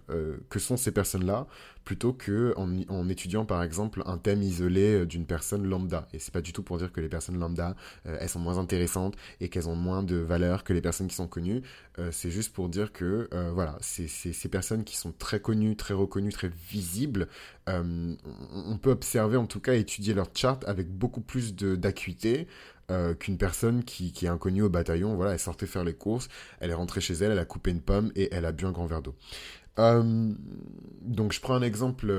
que 0.50 0.60
sont 0.60 0.78
ces 0.78 0.92
personnes-là, 0.92 1.48
plutôt 1.84 2.14
que 2.14 2.54
en, 2.58 3.10
étudiant 3.10 3.44
par 3.44 3.64
exemple 3.64 4.04
un 4.06 4.20
thème 4.20 4.44
isolé 4.44 5.06
d'une 5.08 5.26
personne 5.26 5.68
lambda. 5.68 6.08
Et 6.14 6.20
c'est 6.20 6.34
pas 6.34 6.42
du 6.42 6.54
tout 6.54 6.62
pour 6.62 6.78
dire 6.78 6.92
que 6.92 7.02
les 7.02 7.10
personnes 7.10 7.40
lambda, 7.40 7.76
elles 8.06 8.30
sont 8.30 8.40
moins 8.40 8.60
intéressantes 8.60 9.16
et 9.42 9.50
qu'elles 9.50 9.68
ont 9.68 9.76
moins 9.76 10.04
de 10.04 10.16
valeur 10.16 10.64
que 10.64 10.74
les 10.74 10.82
personnes 10.82 11.08
qui 11.08 11.16
sont 11.16 11.28
connues. 11.28 11.64
c'est 12.12 12.32
juste 12.32 12.54
pour 12.54 12.70
dire 12.70 12.94
que 12.94 13.28
voilà, 13.54 13.78
c'est 13.82 14.08
ces 14.08 14.50
personnes 14.50 14.84
qui 14.84 14.96
sont 14.96 15.12
très 15.12 15.40
connues, 15.40 15.76
très 15.76 15.96
reconnues, 15.96 16.32
très 16.32 16.52
visibles, 16.70 17.28
euh, 17.70 18.16
on 18.52 18.78
peut 18.78 18.92
observer, 18.92 19.38
en 19.38 19.46
tout 19.46 19.60
cas, 19.60 19.74
étudier 19.74 20.14
leur 20.14 20.30
chart 20.34 20.64
avec 20.68 20.90
beaucoup 20.90 21.22
plus 21.22 21.56
d'acuité. 21.56 22.48
Euh, 22.90 23.14
qu'une 23.14 23.38
personne 23.38 23.84
qui, 23.84 24.14
est 24.24 24.28
inconnue 24.28 24.64
au 24.64 24.70
bataillon, 24.70 25.16
voilà, 25.16 25.34
elle 25.34 25.40
sortait 25.40 25.68
faire 25.68 25.84
les 25.84 25.94
courses, 25.94 26.28
elle 26.60 26.72
est 26.72 26.76
rentrée 26.76 27.02
chez 27.02 27.14
elle, 27.14 27.32
elle 27.32 27.40
a 27.40 27.46
coupé 27.46 27.70
une 27.70 27.82
pomme 27.82 28.12
et 28.16 28.30
elle 28.32 28.46
a 28.46 28.52
bu 28.52 28.66
un 28.66 28.72
grand 28.72 28.88
verre 28.88 29.04
d'eau. 29.04 29.16
Euh, 29.78 30.34
donc 31.02 31.32
je 31.32 31.40
prends 31.40 31.54
un 31.54 31.62
exemple 31.62 32.12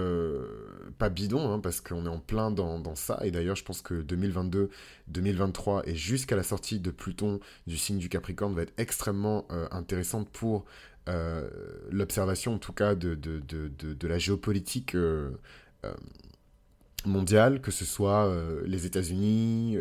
pas 0.98 1.08
bidon, 1.08 1.52
hein, 1.52 1.58
parce 1.58 1.80
qu'on 1.80 2.06
est 2.06 2.08
en 2.08 2.20
plein 2.20 2.50
dans, 2.50 2.94
ça, 2.94 3.18
et 3.22 3.32
d'ailleurs 3.32 3.56
je 3.56 3.64
pense 3.64 3.82
que 3.82 3.94
2022, 3.94 4.70
2023 5.08 5.88
et 5.88 5.94
jusqu'à 5.96 6.36
la 6.36 6.44
sortie 6.44 6.78
de 6.78 6.90
Pluton 6.90 7.40
du 7.66 7.76
signe 7.76 7.98
du 7.98 8.08
Capricorne 8.08 8.54
va 8.54 8.62
être 8.62 8.74
extrêmement 8.78 9.46
intéressante 9.72 10.28
pour 10.30 10.64
euh, 11.08 11.48
l'observation 11.90 12.54
en 12.54 12.58
tout 12.58 12.74
cas 12.74 12.94
de, 12.94 13.18
la 14.02 14.18
géopolitique 14.18 14.94
euh, 14.94 15.30
euh, 15.84 15.92
mondiale, 17.06 17.60
que 17.60 17.70
ce 17.70 17.84
soit 17.84 18.32
les 18.64 18.86
États-Unis, 18.86 19.76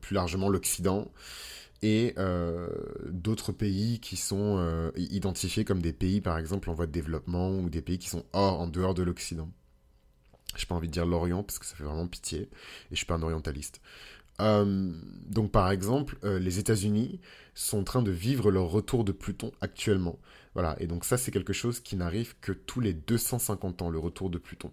plus 0.00 0.14
largement 0.14 0.48
l'Occident, 0.48 1.10
et 1.82 2.14
d'autres 3.10 3.52
pays 3.52 4.00
qui 4.00 4.16
sont 4.16 4.92
identifiés 4.96 5.64
comme 5.64 5.82
des 5.82 5.92
pays, 5.92 6.20
par 6.20 6.38
exemple, 6.38 6.70
en 6.70 6.74
voie 6.74 6.86
de 6.86 6.92
développement, 6.92 7.50
ou 7.50 7.68
des 7.70 7.82
pays 7.82 7.98
qui 7.98 8.08
sont 8.08 8.24
hors, 8.32 8.60
en 8.60 8.66
dehors 8.66 8.94
de 8.94 9.02
l'Occident. 9.02 9.50
J'ai 10.56 10.66
pas 10.66 10.74
envie 10.74 10.88
de 10.88 10.92
dire 10.92 11.06
l'Orient, 11.06 11.42
parce 11.42 11.58
que 11.58 11.66
ça 11.66 11.74
fait 11.76 11.84
vraiment 11.84 12.06
pitié, 12.06 12.42
et 12.42 12.48
je 12.92 12.96
suis 12.96 13.06
pas 13.06 13.14
un 13.14 13.22
orientaliste. 13.22 13.80
donc 14.38 15.50
par 15.52 15.70
exemple, 15.70 16.16
les 16.22 16.58
États-Unis 16.58 17.20
sont 17.54 17.78
en 17.78 17.84
train 17.84 18.02
de 18.02 18.10
vivre 18.10 18.50
leur 18.50 18.66
retour 18.66 19.04
de 19.04 19.12
Pluton 19.12 19.52
actuellement. 19.60 20.18
Voilà, 20.54 20.76
et 20.80 20.86
donc 20.86 21.04
ça 21.04 21.16
c'est 21.16 21.30
quelque 21.30 21.52
chose 21.52 21.80
qui 21.80 21.96
n'arrive 21.96 22.34
que 22.40 22.52
tous 22.52 22.80
les 22.80 22.92
250 22.92 23.82
ans, 23.82 23.90
le 23.90 23.98
retour 23.98 24.30
de 24.30 24.38
Pluton. 24.38 24.72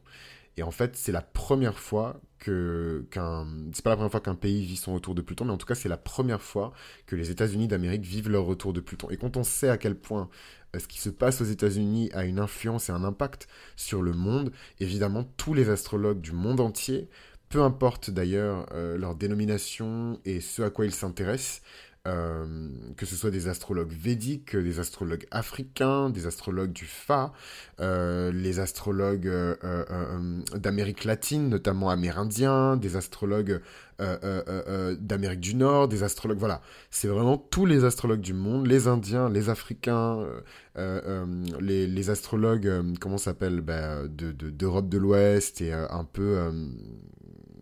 Et 0.57 0.63
en 0.63 0.71
fait, 0.71 0.95
c'est 0.95 1.11
la 1.11 1.21
première 1.21 1.79
fois 1.79 2.19
que 2.39 3.05
qu'un 3.11 3.47
c'est 3.73 3.83
pas 3.83 3.91
la 3.91 3.95
première 3.95 4.11
fois 4.11 4.19
qu'un 4.19 4.35
pays 4.35 4.65
vit 4.65 4.75
son 4.75 4.93
retour 4.93 5.15
de 5.15 5.21
Pluton, 5.21 5.45
mais 5.45 5.51
en 5.51 5.57
tout 5.57 5.65
cas, 5.65 5.75
c'est 5.75 5.89
la 5.89 5.97
première 5.97 6.41
fois 6.41 6.73
que 7.05 7.15
les 7.15 7.31
États-Unis 7.31 7.67
d'Amérique 7.67 8.03
vivent 8.03 8.29
leur 8.29 8.45
retour 8.45 8.73
de 8.73 8.81
Pluton. 8.81 9.09
Et 9.11 9.17
quand 9.17 9.37
on 9.37 9.43
sait 9.43 9.69
à 9.69 9.77
quel 9.77 9.95
point 9.95 10.29
euh, 10.75 10.79
ce 10.79 10.87
qui 10.87 10.99
se 10.99 11.09
passe 11.09 11.41
aux 11.41 11.45
États-Unis 11.45 12.09
a 12.13 12.25
une 12.25 12.39
influence 12.39 12.89
et 12.89 12.91
un 12.91 13.03
impact 13.03 13.47
sur 13.75 14.01
le 14.01 14.13
monde, 14.13 14.51
évidemment, 14.79 15.23
tous 15.37 15.53
les 15.53 15.69
astrologues 15.69 16.21
du 16.21 16.31
monde 16.31 16.59
entier, 16.59 17.09
peu 17.49 17.61
importe 17.61 18.09
d'ailleurs 18.09 18.65
euh, 18.73 18.97
leur 18.97 19.15
dénomination 19.15 20.19
et 20.25 20.39
ce 20.41 20.61
à 20.61 20.69
quoi 20.69 20.85
ils 20.85 20.93
s'intéressent, 20.93 21.61
euh, 22.07 22.67
que 22.97 23.05
ce 23.05 23.15
soit 23.15 23.29
des 23.29 23.47
astrologues 23.47 23.91
védiques, 23.91 24.55
des 24.55 24.79
astrologues 24.79 25.27
africains, 25.29 26.09
des 26.09 26.25
astrologues 26.25 26.73
du 26.73 26.85
Fa, 26.85 27.31
euh, 27.79 28.31
les 28.31 28.59
astrologues 28.59 29.27
euh, 29.27 30.41
d'Amérique 30.55 31.03
latine, 31.03 31.47
notamment 31.47 31.91
amérindiens, 31.91 32.75
des 32.75 32.95
astrologues 32.95 33.61
d'Amérique 33.99 35.41
du 35.41 35.53
Nord, 35.53 35.87
des 35.87 36.01
astrologues, 36.01 36.39
voilà, 36.39 36.63
c'est 36.89 37.07
vraiment 37.07 37.37
tous 37.37 37.67
les 37.67 37.83
astrologues 37.83 38.21
du 38.21 38.33
monde, 38.33 38.65
les 38.65 38.87
Indiens, 38.87 39.29
les 39.29 39.49
Africains, 39.49 40.25
les, 40.75 42.09
astrologues, 42.09 42.95
comment 42.99 43.19
s'appelle, 43.19 43.61
bah, 43.61 44.07
d'Europe 44.07 44.89
de, 44.89 44.97
de 44.97 45.01
l'Ouest 45.03 45.61
et 45.61 45.71
un 45.71 46.03
peu 46.03 46.51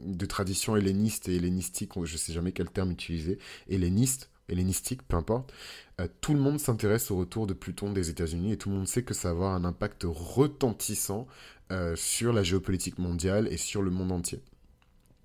de 0.03 0.25
tradition 0.25 0.75
helléniste 0.75 1.29
et 1.29 1.35
hellénistique, 1.35 1.91
je 1.95 2.13
ne 2.13 2.17
sais 2.17 2.33
jamais 2.33 2.51
quel 2.51 2.69
terme 2.69 2.91
utiliser, 2.91 3.37
helléniste, 3.69 4.29
hellénistique, 4.49 5.01
peu 5.07 5.17
importe, 5.17 5.53
euh, 5.99 6.07
tout 6.21 6.33
le 6.33 6.39
monde 6.39 6.59
s'intéresse 6.59 7.11
au 7.11 7.17
retour 7.17 7.47
de 7.47 7.53
Pluton 7.53 7.91
des 7.91 8.09
États-Unis 8.09 8.53
et 8.53 8.57
tout 8.57 8.69
le 8.69 8.75
monde 8.75 8.87
sait 8.87 9.03
que 9.03 9.13
ça 9.13 9.29
va 9.29 9.33
avoir 9.33 9.53
un 9.55 9.65
impact 9.65 10.05
retentissant 10.07 11.27
euh, 11.71 11.95
sur 11.95 12.33
la 12.33 12.43
géopolitique 12.43 12.97
mondiale 12.97 13.47
et 13.51 13.57
sur 13.57 13.81
le 13.81 13.91
monde 13.91 14.11
entier. 14.11 14.41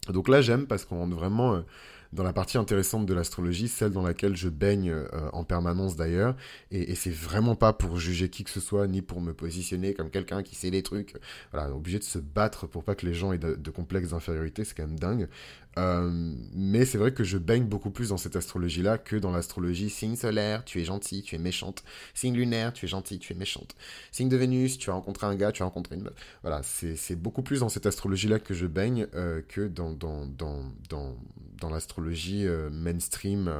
Donc 0.09 0.28
là, 0.28 0.43
j'aime 0.43 0.66
parce 0.66 0.85
qu'on 0.85 0.99
rentre 0.99 1.16
vraiment 1.16 1.54
euh, 1.54 1.62
dans 2.14 2.23
la 2.23 2.33
partie 2.33 2.59
intéressante 2.59 3.06
de 3.06 3.12
l'astrologie, 3.14 3.68
celle 3.68 3.90
dans 3.90 4.02
laquelle 4.02 4.37
je 4.37 4.49
baigne 4.49 4.90
euh, 4.90 5.28
en 5.33 5.44
permanence 5.44 5.97
d'ailleurs, 5.97 6.37
et, 6.71 6.94
c'est 6.94 7.11
vraiment 7.11 7.56
pas 7.56 7.73
pour 7.73 7.99
juger 7.99 8.28
qui 8.30 8.44
que 8.44 8.50
ce 8.50 8.61
soit, 8.61 8.87
ni 8.87 9.02
pour 9.02 9.21
me 9.21 9.35
positionner 9.35 9.94
comme 9.94 10.11
quelqu'un 10.11 10.42
qui 10.42 10.54
sait 10.54 10.71
les 10.71 10.83
trucs. 10.83 11.14
Voilà, 11.52 11.75
obligé 11.75 11.99
de 11.99 12.04
se 12.04 12.18
battre 12.18 12.66
pour 12.66 12.85
pas 12.85 12.94
que 12.94 13.04
les 13.04 13.14
gens 13.14 13.33
aient 13.33 13.38
de, 13.38 13.71
complexes 13.71 14.11
d'infériorité, 14.11 14.64
c'est 14.64 14.75
quand 14.76 14.87
même 14.87 14.99
dingue. 14.99 15.28
Euh, 15.76 16.09
mais 16.52 16.85
c'est 16.85 16.99
vrai 16.99 17.12
que 17.12 17.25
je 17.25 17.37
baigne 17.37 17.64
beaucoup 17.64 17.90
plus 17.90 18.11
dans 18.11 18.16
cette 18.16 18.37
astrologie-là 18.37 18.97
que 18.99 19.16
dans 19.16 19.33
l'astrologie 19.33 19.90
signe 19.90 20.14
solaire, 20.14 20.64
tu 20.64 20.80
es 20.80 20.85
gentil, 20.85 21.23
tu 21.23 21.35
es 21.35 21.38
méchante. 21.38 21.83
Signe 22.14 22.37
lunaire, 22.37 22.73
tu 22.73 22.85
es 22.85 22.88
gentil, 22.88 23.18
tu 23.18 23.33
es 23.33 23.37
méchante. 23.37 23.75
Signe 24.12 24.28
de 24.28 24.37
Vénus, 24.37 24.78
tu 24.78 24.90
as 24.90 24.92
rencontré 24.92 25.26
un 25.26 25.35
gars, 25.35 25.50
tu 25.50 25.62
as 25.62 25.64
rencontré 25.64 25.97
une. 25.97 26.09
Voilà, 26.42 26.62
c'est 26.62 27.16
beaucoup 27.16 27.42
plus 27.42 27.61
dans 27.61 27.68
cette 27.68 27.87
astrologie-là 27.87 28.38
que 28.38 28.54
je 28.54 28.66
baigne 28.66 29.09
euh, 29.14 29.42
que 29.49 29.66
dans, 29.66 29.92
dans, 29.92 30.26
dans, 30.26 30.62
dans, 30.88 31.16
l'astrologie 31.71 32.47
euh, 32.47 32.71
mainstream, 32.71 33.52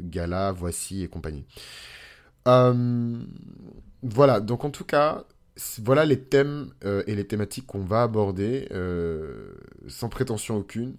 gala, 0.00 0.52
voici 0.52 1.02
et 1.02 1.08
compagnie. 1.08 1.44
voilà, 2.44 4.40
donc 4.40 4.64
en 4.64 4.70
tout 4.70 4.84
cas, 4.84 5.24
voilà 5.82 6.04
les 6.04 6.20
thèmes 6.20 6.72
et 7.06 7.14
les 7.14 7.26
thématiques 7.26 7.66
qu'on 7.66 7.84
va 7.84 8.02
aborder 8.02 8.68
sans 9.88 10.08
prétention 10.08 10.56
aucune 10.56 10.96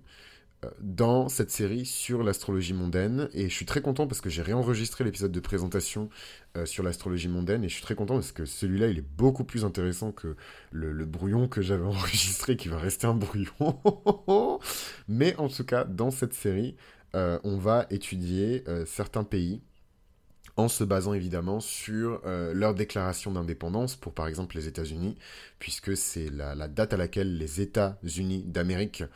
dans 0.80 1.30
cette 1.30 1.52
série 1.52 1.86
sur 1.86 2.24
l'astrologie 2.24 2.74
mondaine. 2.74 3.30
Et 3.34 3.50
je 3.50 3.54
suis 3.54 3.66
très 3.66 3.82
content 3.82 4.08
parce 4.08 4.22
que 4.22 4.30
j'ai 4.30 4.42
réenregistré 4.42 5.04
l'épisode 5.04 5.32
de 5.32 5.40
présentation 5.40 6.10
euh, 6.58 6.66
sur 6.66 6.84
l'astrologie 6.84 7.28
mondaine. 7.28 7.64
Et 7.64 7.70
je 7.70 7.74
suis 7.74 7.84
très 7.84 7.96
content 7.96 8.16
parce 8.16 8.32
que 8.32 8.46
celui-là, 8.46 8.88
il 8.88 8.98
est 8.98 9.08
beaucoup 9.18 9.44
plus 9.44 9.66
intéressant 9.66 10.12
que 10.12 10.36
le, 10.72 11.06
brouillon 11.06 11.48
que 11.48 11.62
j'avais 11.62 11.84
enregistré, 11.86 12.56
qui 12.58 12.68
va 12.68 12.78
rester 12.78 13.08
un 13.08 13.16
brouillon. 13.16 13.80
Mais 15.08 15.36
en 15.38 15.48
tout 15.48 15.66
cas, 15.66 15.84
dans 15.84 16.12
cette 16.12 16.34
série, 16.34 16.76
euh, 17.16 17.40
on 17.44 17.58
va 17.58 17.86
étudier 17.90 18.64
euh, 18.68 18.86
certains 18.86 19.24
pays 19.24 19.62
en 20.56 20.68
se 20.68 20.84
basant 20.84 21.14
évidemment 21.16 21.60
sur 21.60 22.22
leur 22.26 22.76
déclaration 22.76 23.32
d'indépendance 23.32 23.96
pour 23.96 24.14
par 24.14 24.28
exemple 24.28 24.56
les 24.56 24.68
États-Unis, 24.68 25.18
puisque 25.58 25.98
c'est 25.98 26.30
la, 26.30 26.54
la, 26.54 26.68
date 26.68 26.94
à 26.94 26.98
laquelle 26.98 27.40
les 27.40 27.60
États-Unis 27.60 28.44
d'Amérique 28.46 29.02
euh, 29.02 29.08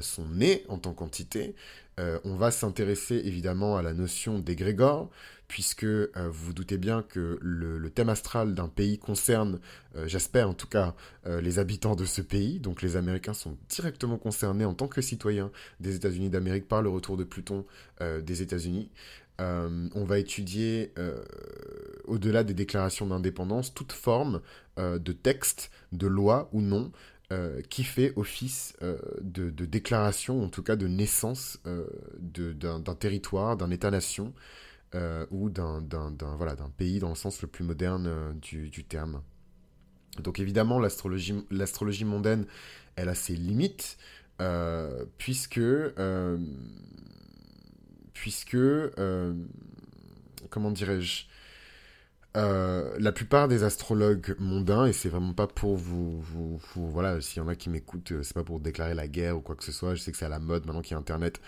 sont 0.00 0.26
nés 0.28 0.64
en 0.68 0.78
tant 0.78 0.92
qu'entité. 0.92 1.54
Euh, 1.98 2.18
on 2.24 2.34
va 2.36 2.50
s'intéresser 2.50 3.22
évidemment 3.24 3.76
à 3.76 3.82
la 3.82 3.94
notion 3.94 4.38
d'égrégore, 4.38 5.10
puisque 5.48 5.84
euh, 5.84 6.10
vous 6.30 6.46
vous 6.46 6.52
doutez 6.52 6.76
bien 6.76 7.02
que 7.02 7.38
le, 7.40 7.88
thème 7.88 8.10
astral 8.10 8.54
d'un 8.54 8.68
pays 8.68 8.98
concerne, 8.98 9.58
j'espère 10.04 10.50
en 10.50 10.54
tout 10.54 10.66
cas, 10.66 10.94
les 11.24 11.58
habitants 11.58 11.96
de 11.96 12.04
ce 12.04 12.20
pays. 12.20 12.60
Donc 12.60 12.82
les 12.82 12.96
Américains 12.96 13.32
sont 13.32 13.56
directement 13.70 14.18
concernés 14.18 14.66
en 14.66 14.74
tant 14.74 14.88
que 14.88 15.00
citoyens 15.00 15.50
des 15.80 15.96
États-Unis 15.96 16.28
d'Amérique 16.28 16.68
par 16.68 16.82
le 16.82 16.90
retour 16.90 17.16
de 17.16 17.24
Pluton 17.24 17.64
des 18.00 18.42
États-Unis. 18.42 18.90
on 19.38 20.04
va 20.04 20.18
étudier, 20.18 20.92
au-delà 22.04 22.44
des 22.44 22.52
déclarations 22.52 23.06
d'indépendance, 23.06 23.72
toute 23.72 23.92
forme 23.92 24.42
de 24.76 25.12
texte, 25.12 25.70
de 25.92 26.06
loi 26.06 26.50
ou 26.52 26.60
non, 26.60 26.92
euh, 27.32 27.60
qui 27.70 27.82
fait 27.82 28.12
office 28.14 28.76
euh, 28.82 28.98
de, 29.20 29.50
déclaration, 29.64 30.44
en 30.44 30.48
tout 30.48 30.62
cas 30.62 30.76
de 30.76 30.86
naissance 30.86 31.58
euh, 31.66 31.84
d'un 32.20 32.94
territoire, 32.94 33.56
d'un 33.56 33.72
État-nation 33.72 34.32
ou 35.32 35.50
d'un 35.50 35.82
voilà, 36.36 36.54
pays 36.76 37.00
dans 37.00 37.08
le 37.08 37.16
sens 37.16 37.42
le 37.42 37.48
plus 37.48 37.64
moderne 37.64 38.38
du, 38.40 38.70
du, 38.70 38.84
terme. 38.84 39.22
Donc 40.22 40.38
évidemment, 40.38 40.78
l'astrologie 40.78 42.04
mondaine, 42.04 42.46
elle 42.94 43.08
a 43.08 43.16
ses 43.16 43.34
limites, 43.34 43.98
puisque, 45.18 45.60
puisque 48.14 48.56
comment 50.48 50.70
dirais-je, 50.70 51.24
euh, 52.36 52.94
la 52.98 53.12
plupart 53.12 53.48
des 53.48 53.64
astrologues 53.64 54.36
mondains, 54.38 54.86
et 54.86 54.92
c'est 54.92 55.08
vraiment 55.08 55.32
pas 55.32 55.46
pour 55.46 55.76
vous, 55.76 56.20
vous, 56.20 56.60
voilà, 56.74 57.20
s'il 57.20 57.42
y 57.42 57.44
en 57.44 57.48
a 57.48 57.56
qui 57.56 57.70
m'écoutent, 57.70 58.12
euh, 58.12 58.22
c'est 58.22 58.34
pas 58.34 58.44
pour 58.44 58.60
déclarer 58.60 58.94
la 58.94 59.08
guerre 59.08 59.38
ou 59.38 59.40
quoi 59.40 59.56
que 59.56 59.64
ce 59.64 59.72
soit, 59.72 59.94
je 59.94 60.02
sais 60.02 60.12
que 60.12 60.18
c'est 60.18 60.26
à 60.26 60.28
la 60.28 60.38
mode 60.38 60.66
maintenant 60.66 60.82
qu'il 60.82 60.92
y 60.92 60.94
a 60.94 60.98
Internet, 60.98 61.40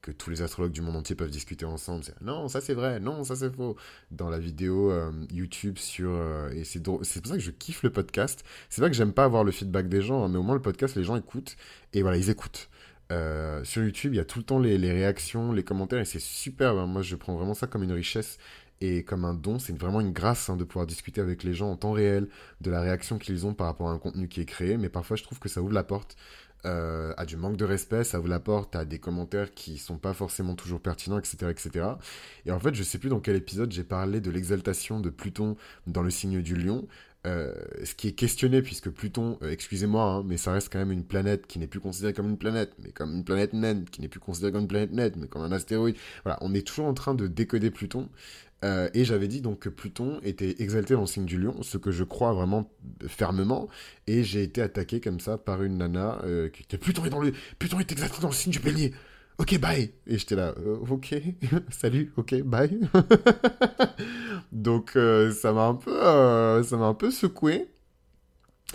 que 0.00 0.10
tous 0.10 0.30
les 0.30 0.42
astrologues 0.42 0.72
du 0.72 0.80
monde 0.80 0.96
entier 0.96 1.14
peuvent 1.14 1.30
discuter 1.30 1.64
ensemble. 1.64 2.04
Non, 2.20 2.48
ça 2.48 2.60
c'est 2.60 2.74
vrai, 2.74 2.98
non, 2.98 3.22
ça 3.22 3.36
c'est 3.36 3.54
faux. 3.54 3.76
Dans 4.10 4.30
la 4.30 4.40
vidéo 4.40 4.90
euh, 4.90 5.12
YouTube 5.30 5.78
sur... 5.78 6.10
et 6.52 6.64
c'est 6.64 6.82
pour 6.82 7.04
ça 7.04 7.20
que 7.20 7.38
je 7.38 7.52
kiffe 7.52 7.84
le 7.84 7.90
podcast. 7.90 8.44
C'est 8.68 8.80
vrai 8.80 8.90
que 8.90 8.96
j'aime 8.96 9.12
pas 9.12 9.24
avoir 9.24 9.44
le 9.44 9.52
feedback 9.52 9.88
des 9.88 10.02
gens, 10.02 10.24
hein, 10.24 10.28
mais 10.28 10.38
au 10.38 10.42
moins 10.42 10.56
le 10.56 10.62
podcast, 10.62 10.96
les 10.96 11.04
gens 11.04 11.14
écoutent, 11.16 11.56
et 11.92 12.02
voilà, 12.02 12.16
ils 12.16 12.30
écoutent. 12.30 12.68
sur 13.62 13.82
YouTube, 13.84 14.14
il 14.14 14.16
y 14.16 14.20
a 14.20 14.24
tout 14.24 14.40
le 14.40 14.44
temps 14.44 14.58
les, 14.58 14.76
les 14.76 14.90
réactions, 14.90 15.52
les 15.52 15.62
commentaires, 15.62 16.00
et 16.00 16.04
c'est 16.04 16.20
super. 16.20 16.72
Hein. 16.76 16.86
Moi, 16.86 17.02
je 17.02 17.14
prends 17.14 17.36
vraiment 17.36 17.54
ça 17.54 17.68
comme 17.68 17.84
une 17.84 17.92
richesse 17.92 18.38
et 18.82 19.04
comme 19.04 19.24
un 19.24 19.32
don, 19.32 19.60
c'est 19.60 19.78
vraiment 19.78 20.00
une 20.00 20.12
grâce 20.12 20.50
hein, 20.50 20.56
de 20.56 20.64
pouvoir 20.64 20.88
discuter 20.88 21.20
avec 21.20 21.44
les 21.44 21.54
gens 21.54 21.70
en 21.70 21.76
temps 21.76 21.92
réel 21.92 22.28
de 22.60 22.70
la 22.70 22.80
réaction 22.80 23.16
qu'ils 23.16 23.46
ont 23.46 23.54
par 23.54 23.68
rapport 23.68 23.88
à 23.88 23.92
un 23.92 23.98
contenu 23.98 24.26
qui 24.26 24.40
est 24.40 24.44
créé. 24.44 24.76
Mais 24.76 24.88
parfois, 24.88 25.16
je 25.16 25.22
trouve 25.22 25.38
que 25.38 25.48
ça 25.48 25.62
ouvre 25.62 25.72
la 25.72 25.84
porte 25.84 26.16
euh, 26.66 27.14
à 27.16 27.24
du 27.24 27.36
manque 27.36 27.56
de 27.56 27.64
respect, 27.64 28.02
ça 28.02 28.18
ouvre 28.18 28.28
la 28.28 28.40
porte 28.40 28.74
à 28.74 28.84
des 28.84 28.98
commentaires 28.98 29.54
qui 29.54 29.78
sont 29.78 29.98
pas 29.98 30.14
forcément 30.14 30.56
toujours 30.56 30.80
pertinents, 30.80 31.18
etc., 31.18 31.36
etc. 31.48 31.86
Et 32.44 32.50
en 32.50 32.58
fait, 32.58 32.74
je 32.74 32.82
sais 32.82 32.98
plus 32.98 33.08
dans 33.08 33.20
quel 33.20 33.36
épisode 33.36 33.70
j'ai 33.70 33.84
parlé 33.84 34.20
de 34.20 34.30
l'exaltation 34.32 34.98
de 34.98 35.10
Pluton 35.10 35.56
dans 35.86 36.02
le 36.02 36.10
signe 36.10 36.42
du 36.42 36.56
Lion. 36.56 36.88
Euh, 37.24 37.54
ce 37.84 37.94
qui 37.94 38.08
est 38.08 38.12
questionné 38.12 38.62
puisque 38.62 38.90
Pluton, 38.90 39.38
euh, 39.42 39.50
excusez-moi, 39.50 40.02
hein, 40.02 40.22
mais 40.26 40.36
ça 40.36 40.52
reste 40.52 40.72
quand 40.72 40.80
même 40.80 40.90
une 40.90 41.04
planète 41.04 41.46
qui 41.46 41.60
n'est 41.60 41.68
plus 41.68 41.78
considérée 41.78 42.14
comme 42.14 42.28
une 42.28 42.38
planète, 42.38 42.72
mais 42.82 42.90
comme 42.90 43.14
une 43.14 43.24
planète 43.24 43.52
naine, 43.52 43.84
qui 43.84 44.00
n'est 44.00 44.08
plus 44.08 44.18
considérée 44.18 44.50
comme 44.50 44.62
une 44.62 44.68
planète 44.68 44.90
naine, 44.90 45.12
mais 45.16 45.28
comme 45.28 45.42
un 45.42 45.52
astéroïde. 45.52 45.96
Voilà, 46.24 46.38
on 46.42 46.52
est 46.52 46.66
toujours 46.66 46.86
en 46.86 46.94
train 46.94 47.14
de 47.14 47.28
décoder 47.28 47.70
Pluton. 47.70 48.08
Euh, 48.64 48.88
et 48.94 49.04
j'avais 49.04 49.28
dit 49.28 49.40
donc 49.40 49.60
que 49.60 49.68
Pluton 49.68 50.20
était 50.22 50.62
exalté 50.62 50.94
dans 50.94 51.00
le 51.00 51.06
signe 51.06 51.24
du 51.24 51.38
lion, 51.38 51.62
ce 51.62 51.78
que 51.78 51.90
je 51.90 52.04
crois 52.04 52.32
vraiment 52.32 52.70
fermement. 53.06 53.68
Et 54.06 54.22
j'ai 54.22 54.42
été 54.42 54.62
attaqué 54.62 55.00
comme 55.00 55.20
ça 55.20 55.38
par 55.38 55.62
une 55.62 55.78
nana 55.78 56.20
euh, 56.24 56.48
qui 56.48 56.62
était 56.62 56.78
Pluton 56.78 57.04
est, 57.04 57.10
dans 57.10 57.20
le... 57.20 57.32
Pluton 57.58 57.80
est 57.80 57.90
exalté 57.90 58.20
dans 58.20 58.28
le 58.28 58.34
signe 58.34 58.52
du 58.52 58.60
bélier. 58.60 58.92
Ok, 59.38 59.58
bye. 59.58 59.92
Et 60.06 60.18
j'étais 60.18 60.36
là, 60.36 60.54
euh, 60.58 60.78
ok, 60.88 61.14
salut, 61.70 62.12
ok, 62.16 62.42
bye. 62.42 62.78
donc 64.52 64.92
ça 64.92 65.52
m'a 65.52 65.66
un 65.66 65.74
peu, 65.74 66.62
ça 66.62 66.76
m'a 66.76 66.86
un 66.86 66.94
peu 66.94 67.10
secoué. 67.10 67.68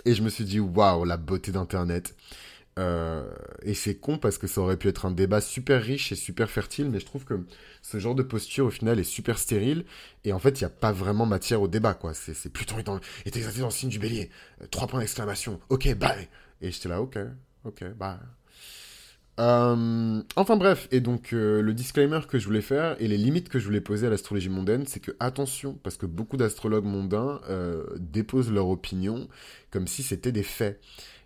Et 0.04 0.14
je 0.14 0.22
me 0.22 0.28
suis 0.28 0.44
dit, 0.44 0.60
waouh, 0.60 1.04
la 1.04 1.16
beauté 1.16 1.50
d'Internet. 1.50 2.14
Euh, 2.78 3.28
et 3.62 3.74
c'est 3.74 3.96
con 3.96 4.18
parce 4.18 4.38
que 4.38 4.46
ça 4.46 4.60
aurait 4.60 4.76
pu 4.76 4.86
être 4.88 5.04
un 5.04 5.10
débat 5.10 5.40
super 5.40 5.82
riche 5.82 6.12
et 6.12 6.14
super 6.14 6.48
fertile, 6.48 6.88
mais 6.90 7.00
je 7.00 7.06
trouve 7.06 7.24
que 7.24 7.40
ce 7.82 7.98
genre 7.98 8.14
de 8.14 8.22
posture 8.22 8.66
au 8.66 8.70
final 8.70 9.00
est 9.00 9.04
super 9.04 9.38
stérile 9.38 9.84
et 10.24 10.32
en 10.32 10.38
fait 10.38 10.60
il 10.60 10.64
n'y 10.64 10.66
a 10.66 10.70
pas 10.70 10.92
vraiment 10.92 11.26
matière 11.26 11.60
au 11.60 11.66
débat 11.66 11.94
quoi. 11.94 12.14
C'est 12.14 12.52
plutôt 12.52 12.80
dans, 12.82 13.00
est 13.24 13.36
exalté 13.36 13.60
dans 13.60 13.66
le 13.66 13.72
signe 13.72 13.88
du 13.88 13.98
bélier. 13.98 14.30
Euh, 14.62 14.66
trois 14.70 14.86
points 14.86 15.00
d'exclamation. 15.00 15.58
Ok, 15.70 15.92
bye. 15.96 16.28
Et 16.60 16.70
j'étais 16.70 16.88
là, 16.88 17.02
ok, 17.02 17.18
ok, 17.64 17.84
bye. 17.96 18.18
Euh, 19.40 20.20
enfin 20.36 20.56
bref, 20.56 20.88
et 20.90 21.00
donc 21.00 21.30
le 21.30 21.72
disclaimer 21.72 22.20
que 22.28 22.40
je 22.40 22.46
voulais 22.46 22.60
faire 22.60 22.96
et 23.00 23.06
les 23.06 23.16
limites 23.16 23.48
que 23.48 23.60
je 23.60 23.64
voulais 23.64 23.80
poser 23.80 24.08
à 24.08 24.10
l'astrologie 24.10 24.48
mondaine, 24.48 24.84
c'est 24.86 24.98
que 24.98 25.12
attention, 25.20 25.74
parce 25.82 25.96
que 25.96 26.06
beaucoup 26.06 26.36
d'astrologues 26.36 26.84
mondains 26.84 27.40
déposent 27.98 28.50
leur 28.50 28.68
opinion 28.68 29.28
comme 29.70 29.86
si 29.86 30.02
c'était 30.02 30.32
des 30.32 30.42
faits. 30.42 30.80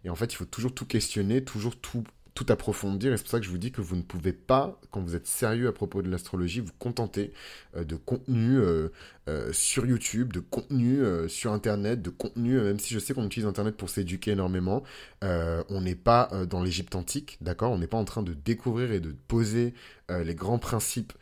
Et 0.04 0.10
en 0.10 0.14
fait, 0.14 0.32
il 0.32 0.36
faut 0.36 0.44
toujours 0.44 0.74
tout 0.74 0.86
questionner, 0.86 1.44
toujours 1.44 1.76
tout 1.76 2.04
approfondir. 2.48 3.12
Et 3.12 3.16
c'est 3.16 3.22
pour 3.22 3.30
ça 3.30 3.38
que 3.38 3.44
je 3.44 3.50
vous 3.50 3.58
dis 3.58 3.72
que 3.72 3.80
vous 3.80 3.96
ne 3.96 4.02
pouvez 4.02 4.32
pas, 4.32 4.80
quand 4.90 5.00
vous 5.00 5.14
êtes 5.14 5.26
sérieux 5.26 5.68
à 5.68 5.72
propos 5.72 6.02
de 6.02 6.10
l'astrologie, 6.10 6.60
vous 6.60 6.72
contenter 6.78 7.32
euh, 7.76 7.84
de 7.84 7.96
contenu 7.96 8.58
euh, 8.58 8.88
euh, 9.28 9.52
sur 9.52 9.86
YouTube, 9.86 10.32
de 10.32 10.40
contenu 10.40 11.02
sur 11.28 11.52
Internet, 11.52 12.02
de 12.02 12.10
contenu, 12.10 12.60
même 12.60 12.78
si 12.78 12.94
je 12.94 12.98
sais 12.98 13.14
qu'on 13.14 13.26
utilise 13.26 13.46
Internet 13.46 13.76
pour 13.76 13.90
s'éduquer 13.90 14.32
énormément, 14.32 14.82
on 15.22 15.80
n'est 15.80 15.94
pas 15.94 16.30
dans 16.48 16.62
l'Égypte 16.62 16.94
antique, 16.94 17.38
d'accord? 17.40 17.72
On 17.72 17.78
n'est 17.78 17.86
pas 17.86 17.96
en 17.96 18.04
train 18.04 18.22
de 18.22 18.32
découvrir 18.32 18.90
et 18.92 19.00
de 19.00 19.14
poser 19.28 19.74
les 20.08 20.34
grands 20.34 20.58
principes 20.58 21.12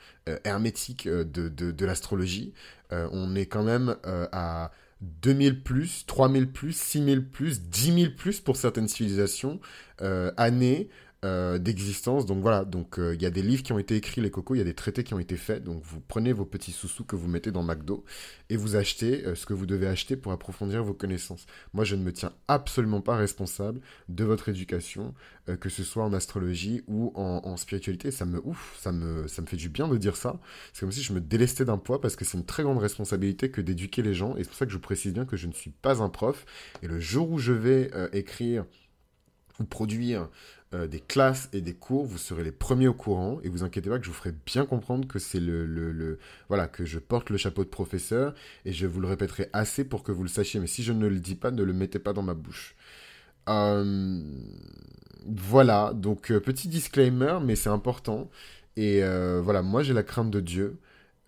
hermétiques 0.45 1.07
de, 1.07 1.49
de 1.49 1.87
l'astrologie. 1.87 2.55
on 2.91 3.35
est 3.35 3.47
quand 3.47 3.63
même 3.63 3.97
à 4.05 4.71
2000 5.01 5.63
plus, 5.63 6.05
3000 6.07 6.51
plus, 6.51 6.77
6000 6.77 7.25
plus, 7.29 7.63
10 7.63 8.03
000 8.03 8.13
plus 8.17 8.41
pour 8.41 8.57
certaines 8.57 8.89
civilisations, 8.89 9.61
euh, 10.03 10.31
années 10.37 10.89
euh, 11.23 11.59
d'existence. 11.59 12.25
Donc 12.25 12.41
voilà, 12.41 12.65
donc 12.65 12.99
euh, 12.99 13.15
il 13.15 13.21
y 13.21 13.27
a 13.27 13.31
des 13.31 13.43
livres 13.43 13.63
qui 13.63 13.75
ont 13.75 13.79
été 13.79 13.95
écrits, 13.95 14.23
les 14.23 14.31
cocos, 14.31 14.55
il 14.55 14.59
y 14.59 14.63
a 14.63 14.65
des 14.65 14.73
traités 14.73 15.05
qui 15.05 15.13
ont 15.13 15.19
été 15.19 15.37
faits. 15.37 15.63
Donc 15.63 15.83
vous 15.85 16.01
prenez 16.01 16.33
vos 16.33 16.47
petits 16.47 16.73
sous-sous 16.73 17.05
que 17.05 17.15
vous 17.15 17.29
mettez 17.29 17.53
dans 17.53 17.63
McDo 17.63 18.07
et 18.49 18.57
vous 18.57 18.75
achetez 18.75 19.25
ce 19.35 19.45
que 19.45 19.53
vous 19.53 19.67
devez 19.67 19.87
acheter 19.87 20.17
pour 20.17 20.33
approfondir 20.33 20.83
vos 20.83 20.95
connaissances. 20.95 21.45
Moi, 21.75 21.85
je 21.85 21.95
ne 21.95 22.03
me 22.03 22.11
tiens 22.11 22.33
absolument 22.49 23.03
pas 23.03 23.17
responsable 23.17 23.83
de 24.09 24.25
votre 24.25 24.49
éducation, 24.49 25.15
que 25.61 25.69
ce 25.69 25.85
soit 25.85 26.05
en 26.05 26.15
astrologie 26.15 26.83
ou 26.87 27.13
en, 27.15 27.57
spiritualité. 27.59 28.11
Ça 28.11 28.25
me 28.25 28.41
ouf, 28.43 28.79
ça 28.81 28.91
me, 28.91 29.29
ça 29.29 29.43
me 29.43 29.47
fait 29.47 29.59
du 29.59 29.69
bien 29.69 29.89
de 29.89 29.99
dire 29.99 30.17
ça. 30.17 30.41
C'est 30.73 30.81
comme 30.81 30.93
si 30.93 31.03
je 31.03 31.13
me 31.13 31.21
délestais 31.21 31.67
d'un 31.67 31.79
poids 31.79 32.01
parce 32.01 32.17
que 32.17 32.25
c'est 32.25 32.39
une 32.39 32.47
très 32.47 32.63
grande 32.63 32.79
responsabilité 32.79 33.51
que 33.51 33.61
d'éduquer 33.61 34.01
les 34.01 34.15
gens. 34.15 34.37
Et 34.37 34.45
c'est 34.45 34.49
pour 34.49 34.59
ça 34.59 34.65
que 34.65 34.73
je 34.73 34.79
précise 34.79 35.13
bien 35.13 35.27
que 35.27 35.37
je 35.37 35.47
ne 35.49 35.53
suis 35.53 35.71
pas 35.71 36.03
un 36.03 36.09
prof. 36.09 36.47
Et 36.83 36.89
le 36.89 36.99
jour 36.99 37.31
où 37.31 37.39
je 37.39 37.53
vais 37.53 37.91
écrire 38.13 38.65
ou 39.61 39.65
produire 39.65 40.29
euh, 40.73 40.87
des 40.87 41.01
classes 41.01 41.49
et 41.53 41.61
des 41.61 41.75
cours, 41.75 42.05
vous 42.05 42.17
serez 42.17 42.45
les 42.45 42.53
premiers 42.53 42.87
au 42.87 42.95
courant. 42.95 43.41
Et 43.43 43.49
vous 43.49 43.65
inquiétez 43.65 43.91
pas 43.91 43.99
que 43.99 44.05
je 44.05 44.11
vous 44.11 44.17
ferai 44.17 44.33
bien 44.47 44.65
comprendre 44.67 45.09
que 45.09 45.19
c'est 45.19 45.41
le, 45.41 45.67
le, 45.67 46.19
voilà 46.49 46.69
que 46.69 46.85
je 46.85 47.01
porte 47.01 47.31
le 47.31 47.37
chapeau 47.39 47.65
de 47.65 47.69
professeur 47.69 48.35
et 48.65 48.73
je 48.73 48.87
vous 48.87 49.01
le 49.01 49.09
répéterai 49.09 49.51
assez 49.53 49.85
pour 49.85 50.05
que 50.05 50.13
vous 50.13 50.23
le 50.23 50.29
sachiez. 50.29 50.61
Mais 50.61 50.69
si 50.69 50.85
je 50.85 50.93
ne 50.93 51.09
le 51.09 51.19
dis 51.19 51.35
pas 51.35 51.51
ne 51.51 51.63
le 51.65 51.73
mettez 51.73 51.99
pas 51.99 52.13
dans 52.13 52.23
ma 52.23 52.35
bouche. 52.35 52.77
Euh, 53.49 54.23
voilà. 55.27 55.93
Donc 55.95 56.31
euh, 56.31 56.41
petit 56.41 56.69
disclaimer 56.69 57.39
mais 57.45 57.57
c'est 57.57 57.69
important. 57.71 58.31
Et 58.77 59.03
voilà. 59.43 59.63
Moi 59.63 59.83
j'ai 59.83 59.93
la 59.95 60.05
crainte 60.05 60.31
de 60.31 60.41
Dieu. 60.41 60.79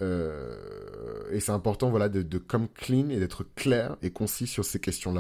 Et 0.01 1.41
c'est 1.41 1.53
important 1.53 1.91
voilà 1.91 2.09
de, 2.09 2.23
de 2.23 2.39
come 2.39 2.69
clean 2.75 3.09
et 3.11 3.19
d'être 3.19 3.45
clair 3.55 3.97
et 4.03 4.11
concis 4.11 4.47
sur 4.47 4.65
ces 4.65 4.81
questions 4.81 5.13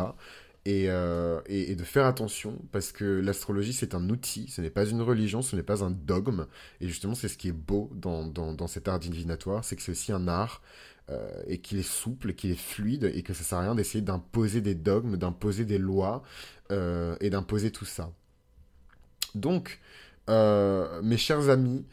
euh, 0.68 1.40
et, 1.46 1.74
de 1.74 1.82
faire 1.82 2.06
attention 2.06 2.56
parce 2.70 2.92
que 2.92 3.04
l'astrologie 3.04 3.72
c'est 3.72 3.96
un 3.96 4.08
outil, 4.10 4.46
ce 4.48 4.60
n'est 4.60 4.70
pas 4.70 4.86
une 4.86 5.02
religion, 5.02 5.42
ce 5.42 5.56
n'est 5.56 5.62
pas 5.62 5.82
un 5.82 5.90
dogme. 5.90 6.46
Et 6.80 6.86
justement, 6.86 7.14
c'est 7.14 7.28
ce 7.28 7.36
qui 7.36 7.48
est 7.48 7.52
beau 7.52 7.90
dans, 7.94 8.26
dans, 8.26 8.66
cet 8.68 8.86
art 8.86 9.00
divinatoire, 9.00 9.64
c'est 9.64 9.74
que 9.74 9.82
c'est 9.82 9.92
aussi 9.92 10.12
un 10.12 10.28
art 10.28 10.62
euh, 11.10 11.42
et 11.48 11.58
qu'il 11.58 11.78
est 11.78 11.88
souple, 11.88 12.34
qu'il 12.34 12.52
est 12.52 12.60
fluide 12.60 13.10
et 13.12 13.22
que 13.22 13.34
ça 13.34 13.42
sert 13.42 13.58
à 13.58 13.62
rien 13.62 13.74
d'essayer 13.74 14.02
d'imposer 14.02 14.60
des 14.60 14.76
dogmes, 14.76 15.16
d'imposer 15.16 15.64
des 15.64 15.78
lois 15.78 16.22
euh, 16.70 17.16
et 17.20 17.30
d'imposer 17.30 17.72
tout 17.72 17.84
ça. 17.84 18.12
Donc, 19.34 19.80
mes 20.28 21.16
chers 21.16 21.48
amis, 21.48 21.84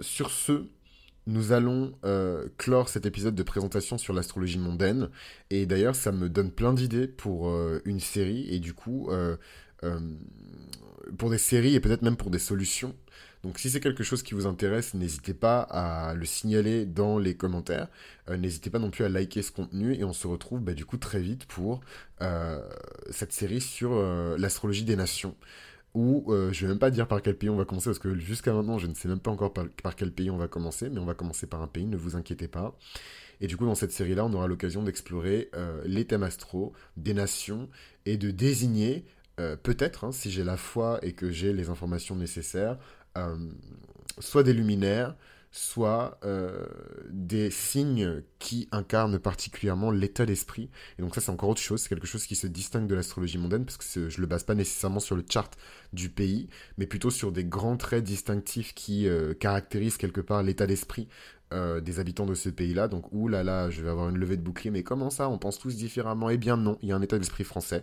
sur 0.00 0.30
ce, 0.30 0.66
nous 1.26 1.52
allons 1.52 1.92
euh, 2.04 2.48
clore 2.56 2.88
cet 2.88 3.04
épisode 3.04 3.34
de 3.34 3.42
présentation 3.42 3.98
sur 3.98 4.14
l'astrologie 4.14 4.58
mondaine. 4.58 5.08
Et 5.50 5.66
d'ailleurs, 5.66 5.96
ça 5.96 6.12
me 6.12 6.28
donne 6.28 6.50
plein 6.50 6.72
d'idées 6.72 7.08
pour 7.08 7.48
euh, 7.48 7.82
une 7.84 8.00
série 8.00 8.46
et 8.48 8.60
du 8.60 8.74
coup, 8.74 9.10
euh, 9.10 9.36
pour 11.18 11.30
des 11.30 11.38
séries 11.38 11.74
et 11.74 11.80
peut-être 11.80 12.02
même 12.02 12.16
pour 12.16 12.30
des 12.30 12.38
solutions. 12.38 12.94
Donc 13.42 13.58
si 13.58 13.70
c'est 13.70 13.80
quelque 13.80 14.02
chose 14.02 14.22
qui 14.22 14.34
vous 14.34 14.46
intéresse, 14.46 14.94
n'hésitez 14.94 15.34
pas 15.34 15.60
à 15.60 16.14
le 16.14 16.24
signaler 16.24 16.84
dans 16.84 17.18
les 17.18 17.36
commentaires. 17.36 17.88
n'hésitez 18.28 18.70
pas 18.70 18.80
non 18.80 18.90
plus 18.90 19.04
à 19.04 19.08
liker 19.08 19.42
ce 19.42 19.52
contenu 19.52 19.94
et 19.94 20.02
on 20.02 20.12
se 20.12 20.26
retrouve 20.26 20.60
bah, 20.60 20.72
du 20.72 20.84
coup 20.84 20.96
très 20.96 21.20
vite 21.20 21.44
pour 21.44 21.80
cette 23.10 23.32
série 23.32 23.60
sur 23.60 23.94
l'astrologie 24.36 24.82
des 24.82 24.96
nations 24.96 25.36
ou 25.96 26.30
euh, 26.30 26.52
je 26.52 26.66
vais 26.66 26.68
même 26.68 26.78
pas 26.78 26.90
dire 26.90 27.08
par 27.08 27.22
quel 27.22 27.38
pays 27.38 27.48
on 27.48 27.56
va 27.56 27.64
commencer 27.64 27.88
parce 27.88 27.98
que 27.98 28.14
jusqu'à 28.18 28.52
maintenant 28.52 28.76
je 28.76 28.86
ne 28.86 28.92
sais 28.92 29.08
même 29.08 29.18
pas 29.18 29.30
encore 29.30 29.54
par, 29.54 29.96
quel 29.96 30.12
pays 30.12 30.30
on 30.30 30.36
va 30.36 30.46
commencer, 30.46 30.90
mais 30.90 31.00
on 31.00 31.06
va 31.06 31.14
commencer 31.14 31.46
par 31.46 31.62
un 31.62 31.66
pays, 31.66 31.86
ne 31.86 31.96
vous 31.96 32.16
inquiétez 32.16 32.48
pas. 32.48 32.76
Et 33.40 33.46
du 33.46 33.56
coup 33.56 33.64
dans 33.64 33.74
cette 33.74 33.92
série-là 33.92 34.26
on 34.26 34.32
aura 34.34 34.46
l'occasion 34.46 34.82
d'explorer 34.82 35.48
euh, 35.56 35.80
les 35.86 36.04
thèmes 36.04 36.22
astro, 36.22 36.74
des 36.98 37.14
nations 37.14 37.70
et 38.04 38.18
de 38.18 38.30
désigner 38.30 39.06
euh, 39.40 39.56
peut-être, 39.56 40.04
hein, 40.04 40.12
si 40.12 40.30
j'ai 40.30 40.44
la 40.44 40.58
foi 40.58 40.98
et 41.00 41.14
que 41.14 41.30
j'ai 41.30 41.54
les 41.54 41.70
informations 41.70 42.14
nécessaires, 42.14 42.76
soit 44.18 44.42
des 44.42 44.52
luminaires, 44.52 45.16
soit 45.56 46.18
euh, 46.22 46.66
des 47.08 47.50
signes 47.50 48.22
qui 48.38 48.68
incarnent 48.72 49.18
particulièrement 49.18 49.90
l'état 49.90 50.26
d'esprit. 50.26 50.68
Et 50.98 51.02
donc 51.02 51.14
ça, 51.14 51.22
c'est 51.22 51.30
encore 51.30 51.48
autre 51.48 51.62
chose. 51.62 51.80
C'est 51.80 51.88
quelque 51.88 52.06
chose 52.06 52.26
qui 52.26 52.36
se 52.36 52.46
distingue 52.46 52.86
de 52.86 52.94
l'astrologie 52.94 53.38
mondaine, 53.38 53.64
parce 53.64 53.78
que 53.78 54.10
je 54.10 54.20
le 54.20 54.26
base 54.26 54.44
pas 54.44 54.54
nécessairement 54.54 55.00
sur 55.00 55.16
le 55.16 55.24
chart 55.26 55.50
du 55.94 56.10
pays, 56.10 56.50
mais 56.76 56.86
plutôt 56.86 57.10
sur 57.10 57.32
des 57.32 57.44
grands 57.44 57.78
traits 57.78 58.04
distinctifs 58.04 58.74
qui 58.74 59.08
euh, 59.08 59.32
caractérisent 59.32 59.96
quelque 59.96 60.20
part 60.20 60.42
l'état 60.42 60.66
d'esprit 60.66 61.08
euh, 61.54 61.80
des 61.80 62.00
habitants 62.00 62.26
de 62.26 62.34
ce 62.34 62.50
pays-là. 62.50 62.86
Donc, 62.88 63.06
là, 63.30 63.70
je 63.70 63.80
vais 63.80 63.88
avoir 63.88 64.10
une 64.10 64.18
levée 64.18 64.36
de 64.36 64.42
bouclier, 64.42 64.70
mais 64.70 64.82
comment 64.82 65.08
ça 65.08 65.30
On 65.30 65.38
pense 65.38 65.58
tous 65.58 65.74
différemment? 65.74 66.28
Eh 66.28 66.36
bien 66.36 66.58
non, 66.58 66.76
il 66.82 66.90
y 66.90 66.92
a 66.92 66.96
un 66.96 67.02
état 67.02 67.18
d'esprit 67.18 67.44
français. 67.44 67.82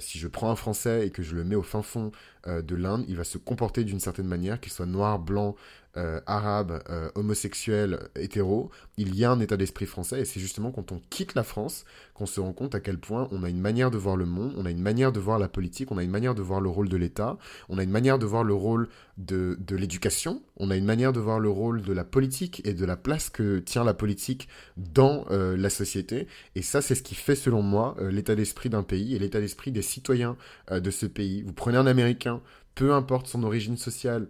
si 0.00 0.18
je 0.18 0.26
prends 0.26 0.50
un 0.50 0.56
Français 0.56 1.06
et 1.06 1.10
que 1.10 1.22
je 1.22 1.36
le 1.36 1.44
mets 1.44 1.54
au 1.54 1.62
fin 1.62 1.82
fond 1.82 2.10
de 2.46 2.74
l'Inde, 2.74 3.04
il 3.06 3.16
va 3.16 3.24
se 3.24 3.38
comporter 3.38 3.84
d'une 3.84 4.00
certaine 4.00 4.26
manière, 4.26 4.58
qu'il 4.58 4.72
soit 4.72 4.86
noir, 4.86 5.18
blanc, 5.18 5.54
euh, 5.96 6.20
arabe, 6.26 6.82
euh, 6.90 7.08
homosexuel, 7.14 8.08
hétéro, 8.16 8.70
il 8.96 9.14
y 9.14 9.24
a 9.24 9.30
un 9.30 9.38
état 9.38 9.56
d'esprit 9.56 9.86
français 9.86 10.20
et 10.20 10.24
c'est 10.24 10.40
justement 10.40 10.72
quand 10.72 10.90
on 10.90 11.00
quitte 11.08 11.34
la 11.34 11.44
France 11.44 11.84
qu'on 12.14 12.26
se 12.26 12.40
rend 12.40 12.52
compte 12.52 12.74
à 12.74 12.80
quel 12.80 12.98
point 12.98 13.28
on 13.30 13.44
a 13.44 13.48
une 13.48 13.60
manière 13.60 13.92
de 13.92 13.98
voir 13.98 14.16
le 14.16 14.26
monde, 14.26 14.54
on 14.56 14.66
a 14.66 14.70
une 14.70 14.82
manière 14.82 15.12
de 15.12 15.20
voir 15.20 15.38
la 15.38 15.48
politique, 15.48 15.92
on 15.92 15.98
a 15.98 16.02
une 16.02 16.10
manière 16.10 16.34
de 16.34 16.42
voir 16.42 16.60
le 16.60 16.68
rôle 16.68 16.88
de 16.88 16.96
l'État, 16.96 17.38
on 17.68 17.78
a 17.78 17.82
une 17.84 17.90
manière 17.90 18.18
de 18.18 18.26
voir 18.26 18.42
le 18.42 18.54
rôle 18.54 18.88
de, 19.18 19.56
de 19.60 19.76
l'éducation, 19.76 20.42
on 20.56 20.70
a 20.70 20.76
une 20.76 20.84
manière 20.84 21.12
de 21.12 21.20
voir 21.20 21.38
le 21.38 21.48
rôle 21.48 21.82
de 21.82 21.92
la 21.92 22.04
politique 22.04 22.60
et 22.64 22.74
de 22.74 22.84
la 22.84 22.96
place 22.96 23.30
que 23.30 23.60
tient 23.60 23.84
la 23.84 23.94
politique 23.94 24.48
dans 24.76 25.26
euh, 25.30 25.56
la 25.56 25.70
société. 25.70 26.26
Et 26.56 26.62
ça, 26.62 26.82
c'est 26.82 26.96
ce 26.96 27.02
qui 27.02 27.14
fait, 27.14 27.36
selon 27.36 27.62
moi, 27.62 27.96
l'état 28.00 28.34
d'esprit 28.34 28.68
d'un 28.68 28.82
pays 28.82 29.14
et 29.14 29.18
l'état 29.18 29.40
d'esprit 29.40 29.70
des 29.70 29.82
citoyens 29.82 30.36
de 30.70 30.90
ce 30.90 31.06
pays. 31.06 31.42
Vous 31.42 31.52
prenez 31.52 31.78
un 31.78 31.86
Américain, 31.86 32.40
peu 32.74 32.92
importe 32.92 33.28
son 33.28 33.44
origine 33.44 33.76
sociale, 33.76 34.28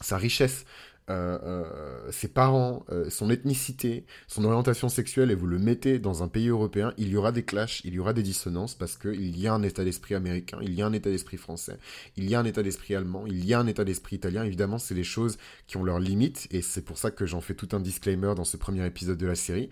sa 0.00 0.16
richesse, 0.16 0.64
euh, 1.10 1.38
euh, 1.42 2.12
ses 2.12 2.28
parents, 2.28 2.84
euh, 2.92 3.10
son 3.10 3.30
ethnicité, 3.30 4.04
son 4.28 4.44
orientation 4.44 4.88
sexuelle, 4.88 5.32
et 5.32 5.34
vous 5.34 5.48
le 5.48 5.58
mettez 5.58 5.98
dans 5.98 6.22
un 6.22 6.28
pays 6.28 6.48
européen, 6.48 6.94
il 6.98 7.08
y 7.08 7.16
aura 7.16 7.32
des 7.32 7.42
clashs, 7.42 7.80
il 7.84 7.94
y 7.94 7.98
aura 7.98 8.12
des 8.12 8.22
dissonances, 8.22 8.76
parce 8.76 8.96
qu'il 8.96 9.36
y 9.36 9.48
a 9.48 9.52
un 9.52 9.62
état 9.64 9.82
d'esprit 9.82 10.14
américain, 10.14 10.58
il 10.62 10.72
y 10.72 10.82
a 10.82 10.86
un 10.86 10.92
état 10.92 11.10
d'esprit 11.10 11.36
français, 11.36 11.78
il 12.16 12.30
y 12.30 12.36
a 12.36 12.40
un 12.40 12.44
état 12.44 12.62
d'esprit 12.62 12.94
allemand, 12.94 13.24
il 13.26 13.44
y 13.44 13.54
a 13.54 13.58
un 13.58 13.66
état 13.66 13.84
d'esprit 13.84 14.16
italien. 14.16 14.44
Évidemment, 14.44 14.78
c'est 14.78 14.94
des 14.94 15.02
choses 15.02 15.36
qui 15.66 15.78
ont 15.78 15.84
leurs 15.84 15.98
limites, 15.98 16.46
et 16.52 16.62
c'est 16.62 16.84
pour 16.84 16.96
ça 16.96 17.10
que 17.10 17.26
j'en 17.26 17.40
fais 17.40 17.54
tout 17.54 17.68
un 17.72 17.80
disclaimer 17.80 18.34
dans 18.36 18.44
ce 18.44 18.56
premier 18.56 18.86
épisode 18.86 19.18
de 19.18 19.26
la 19.26 19.34
série. 19.34 19.68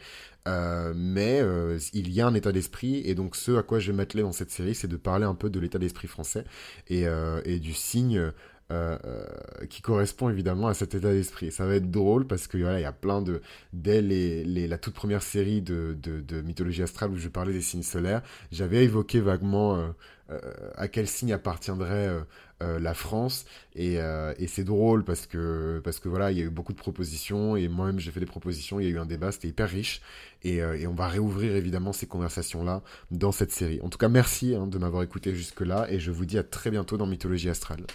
mais 0.47 1.41
il 1.93 2.11
y 2.11 2.21
a 2.21 2.27
un 2.27 2.35
état 2.35 2.51
d'esprit, 2.51 3.03
et 3.05 3.15
donc 3.15 3.37
ce 3.37 3.53
à 3.53 3.63
quoi 3.63 3.79
je 3.79 3.93
vais 3.93 3.97
m'atteler 3.97 4.23
dans 4.23 4.33
cette 4.33 4.51
série, 4.51 4.75
c'est 4.75 4.89
de 4.89 4.97
parler 4.97 5.25
un 5.25 5.37
peu 5.37 5.51
de 5.51 5.61
l'état 5.61 5.79
d'esprit 5.79 6.09
français 6.09 6.45
et, 6.89 7.05
et 7.45 7.61
du 7.61 7.75
signe 7.75 8.33
euh, 8.71 8.99
euh, 9.07 9.25
qui 9.71 9.81
correspond 9.81 10.29
évidemment 10.29 10.69
à 10.69 10.75
cet 10.75 10.95
état 10.95 11.11
d'esprit. 11.11 11.51
Ça 11.51 11.65
va 11.65 11.77
être 11.77 11.91
drôle 11.91 12.27
parce 12.27 12.47
que 12.47 12.59
voilà, 12.59 12.79
il 12.79 12.83
y 12.83 12.85
a 12.85 12.93
plein 12.93 13.23
de 13.23 13.41
dès 13.73 14.03
les, 14.03 14.45
les, 14.45 14.69
la 14.69 14.77
toute 14.77 14.93
première 14.93 15.23
série 15.23 15.63
de, 15.63 15.97
de, 15.99 16.21
de, 16.21 16.43
mythologie 16.43 16.83
astrale 16.83 17.11
où 17.11 17.17
je 17.17 17.31
parlais 17.31 17.55
des 17.55 17.63
signes 17.63 17.83
solaires, 17.83 18.21
j'avais 18.53 18.85
évoqué 18.85 19.21
vaguement 19.21 19.95
euh, 20.31 20.39
à 20.77 20.87
quel 20.87 21.09
signe 21.09 21.33
appartiendrait 21.33 22.11
la 22.61 22.93
France 22.93 23.47
et, 23.75 23.95
et 23.95 24.47
c'est 24.49 24.65
drôle 24.65 25.03
parce 25.05 25.27
que 25.27 25.81
parce 25.83 25.99
que 26.01 26.11
voilà, 26.11 26.31
il 26.33 26.39
y 26.39 26.43
a 26.43 26.45
eu 26.45 26.51
beaucoup 26.51 26.73
de 26.75 26.79
propositions 26.79 27.57
et 27.57 27.69
moi-même 27.69 27.99
j'ai 28.01 28.11
fait 28.11 28.21
des 28.21 28.27
propositions, 28.27 28.81
il 28.81 28.85
y 28.85 28.89
a 28.89 28.91
eu 28.91 28.99
un 28.99 29.07
débat, 29.07 29.33
c'était 29.33 29.49
hyper 29.49 29.71
riche 29.71 30.03
et, 30.43 30.57
et, 30.57 30.87
on 30.87 30.95
va 30.95 31.09
réouvrir 31.09 31.55
évidemment 31.57 31.95
ces 31.95 32.07
conversations 32.07 32.65
là 32.65 32.83
dans 33.11 33.33
cette 33.33 33.53
série. 33.53 33.81
En 33.81 33.89
tout 33.89 33.99
cas, 33.99 34.09
merci 34.09 34.55
hein, 34.55 34.67
de 34.67 34.77
m'avoir 34.77 35.03
écouté 35.05 35.35
jusque 35.35 35.63
là 35.63 35.87
et 35.91 36.01
je 36.01 36.11
vous 36.11 36.27
dis 36.27 36.37
à 36.37 36.43
très 36.43 36.71
bientôt 36.71 36.99
dans 36.99 37.07
Mythologie 37.07 37.49
astrale. 37.49 37.87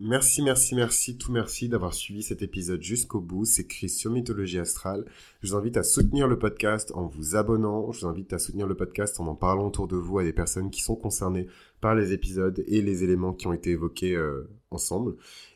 Merci, 0.00 0.42
merci, 0.42 0.74
merci, 0.74 1.16
tout 1.16 1.30
merci 1.30 1.68
d'avoir 1.68 1.94
suivi 1.94 2.22
cet 2.22 2.42
épisode 2.42 2.82
jusqu'au 2.82 3.20
bout. 3.20 3.44
C'est 3.44 3.66
Chris 3.66 3.88
sur 3.88 4.10
Mythologie 4.10 4.58
Astrale. 4.58 5.04
Je 5.40 5.48
vous 5.48 5.56
invite 5.56 5.76
à 5.76 5.84
soutenir 5.84 6.26
le 6.26 6.38
podcast 6.38 6.90
en 6.94 7.06
vous 7.06 7.36
abonnant. 7.36 7.92
Je 7.92 8.00
vous 8.00 8.06
invite 8.08 8.32
à 8.32 8.38
soutenir 8.38 8.66
le 8.66 8.74
podcast 8.74 9.20
en 9.20 9.26
en 9.28 9.36
parlant 9.36 9.68
autour 9.68 9.86
de 9.86 9.96
vous 9.96 10.18
à 10.18 10.24
des 10.24 10.32
personnes 10.32 10.70
qui 10.70 10.80
sont 10.80 10.96
concernées 10.96 11.46
par 11.80 11.94
les 11.94 12.12
épisodes 12.12 12.64
et 12.66 12.82
les 12.82 13.04
éléments 13.04 13.32
qui 13.32 13.46
ont 13.46 13.52
été 13.52 13.70
évoqués 13.70 14.16
euh, 14.16 14.50
ensemble. 14.70 15.14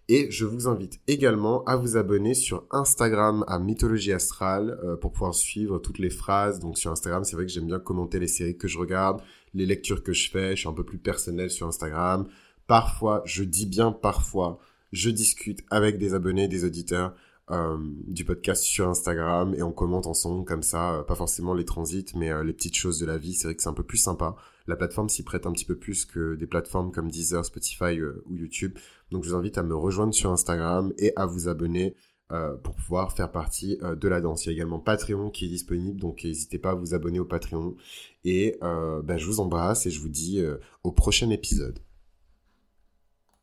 Et 0.09 0.31
je 0.31 0.45
vous 0.45 0.69
invite 0.69 1.01
également 1.09 1.65
à 1.65 1.75
vous 1.75 1.97
abonner 1.97 2.35
sur 2.35 2.65
Instagram 2.71 3.45
à 3.49 3.59
Mythologie 3.59 4.13
Astrale 4.13 4.79
euh, 4.85 4.97
pour 4.97 5.13
pouvoir 5.13 5.35
suivre 5.35 5.79
toutes 5.79 5.99
les 5.99 6.11
phrases. 6.11 6.61
Donc 6.61 6.79
sur 6.79 6.93
Instagram, 6.93 7.25
c'est 7.25 7.35
vrai 7.35 7.47
que 7.47 7.53
j'aime 7.53 7.67
bien 7.67 7.81
commenter 7.81 8.21
les 8.21 8.29
séries 8.29 8.57
que 8.57 8.69
je 8.69 8.79
regarde, 8.79 9.21
les 9.55 9.67
lectures 9.67 10.05
que 10.05 10.13
je 10.13 10.31
fais. 10.31 10.51
Je 10.51 10.61
suis 10.61 10.69
un 10.69 10.73
peu 10.73 10.85
plus 10.85 10.99
personnel 10.99 11.51
sur 11.51 11.67
Instagram. 11.67 12.29
Parfois, 12.67 13.23
je 13.25 13.45
dis 13.45 13.67
bien 13.67 13.93
parfois, 13.93 14.59
je 14.93 15.11
discute 15.11 15.65
avec 15.71 15.99
des 15.99 16.15
abonnés, 16.15 16.49
des 16.49 16.65
auditeurs 16.65 17.15
euh, 17.53 17.79
du 18.09 18.25
podcast 18.25 18.65
sur 18.65 18.89
Instagram 18.89 19.55
et 19.55 19.63
on 19.63 19.71
commente 19.71 20.09
ensemble 20.09 20.45
comme 20.45 20.65
ça, 20.65 20.97
euh, 20.97 21.03
pas 21.05 21.15
forcément 21.15 21.55
les 21.55 21.65
transits, 21.65 22.07
mais 22.17 22.33
euh, 22.33 22.43
les 22.43 22.53
petites 22.53 22.75
choses 22.75 22.99
de 22.99 23.07
la 23.07 23.19
vie. 23.19 23.35
C'est 23.35 23.47
vrai 23.47 23.55
que 23.55 23.63
c'est 23.63 23.69
un 23.69 23.75
peu 23.75 23.85
plus 23.85 23.99
sympa. 23.99 24.35
La 24.67 24.75
plateforme 24.75 25.09
s'y 25.09 25.23
prête 25.23 25.47
un 25.47 25.53
petit 25.53 25.65
peu 25.65 25.77
plus 25.77 26.07
que 26.07 26.35
des 26.35 26.49
plateformes 26.49 26.91
comme 26.91 27.09
Deezer, 27.09 27.45
Spotify 27.45 28.03
ou 28.03 28.35
YouTube. 28.35 28.77
Donc 29.13 29.23
je 29.23 29.31
vous 29.31 29.37
invite 29.37 29.59
à 29.59 29.63
me 29.63 29.77
rejoindre 29.77 30.13
sur 30.13 30.33
Instagram 30.33 30.93
et 30.99 31.13
à 31.15 31.27
vous 31.27 31.49
abonner. 31.49 31.95
pour 32.65 32.75
pouvoir 32.75 33.13
faire 33.13 33.31
partie 33.31 33.79
de 33.81 34.09
la 34.09 34.21
danse. 34.21 34.45
Il 34.45 34.49
y 34.49 34.51
a 34.51 34.55
également 34.55 34.81
Patreon 34.81 35.31
qui 35.31 35.45
est 35.45 35.49
disponible, 35.49 36.01
donc 36.01 36.25
n'hésitez 36.25 36.59
pas 36.59 36.71
à 36.71 36.75
vous 36.75 36.93
abonner 36.95 37.21
au 37.21 37.25
Patreon. 37.25 37.77
Et 38.25 38.59
ben, 38.61 39.17
je 39.17 39.27
vous 39.27 39.39
embrasse 39.39 39.87
et 39.87 39.91
je 39.91 40.01
vous 40.01 40.09
dis 40.09 40.43
au 40.83 40.91
prochain 40.91 41.31
épisode. 41.31 41.79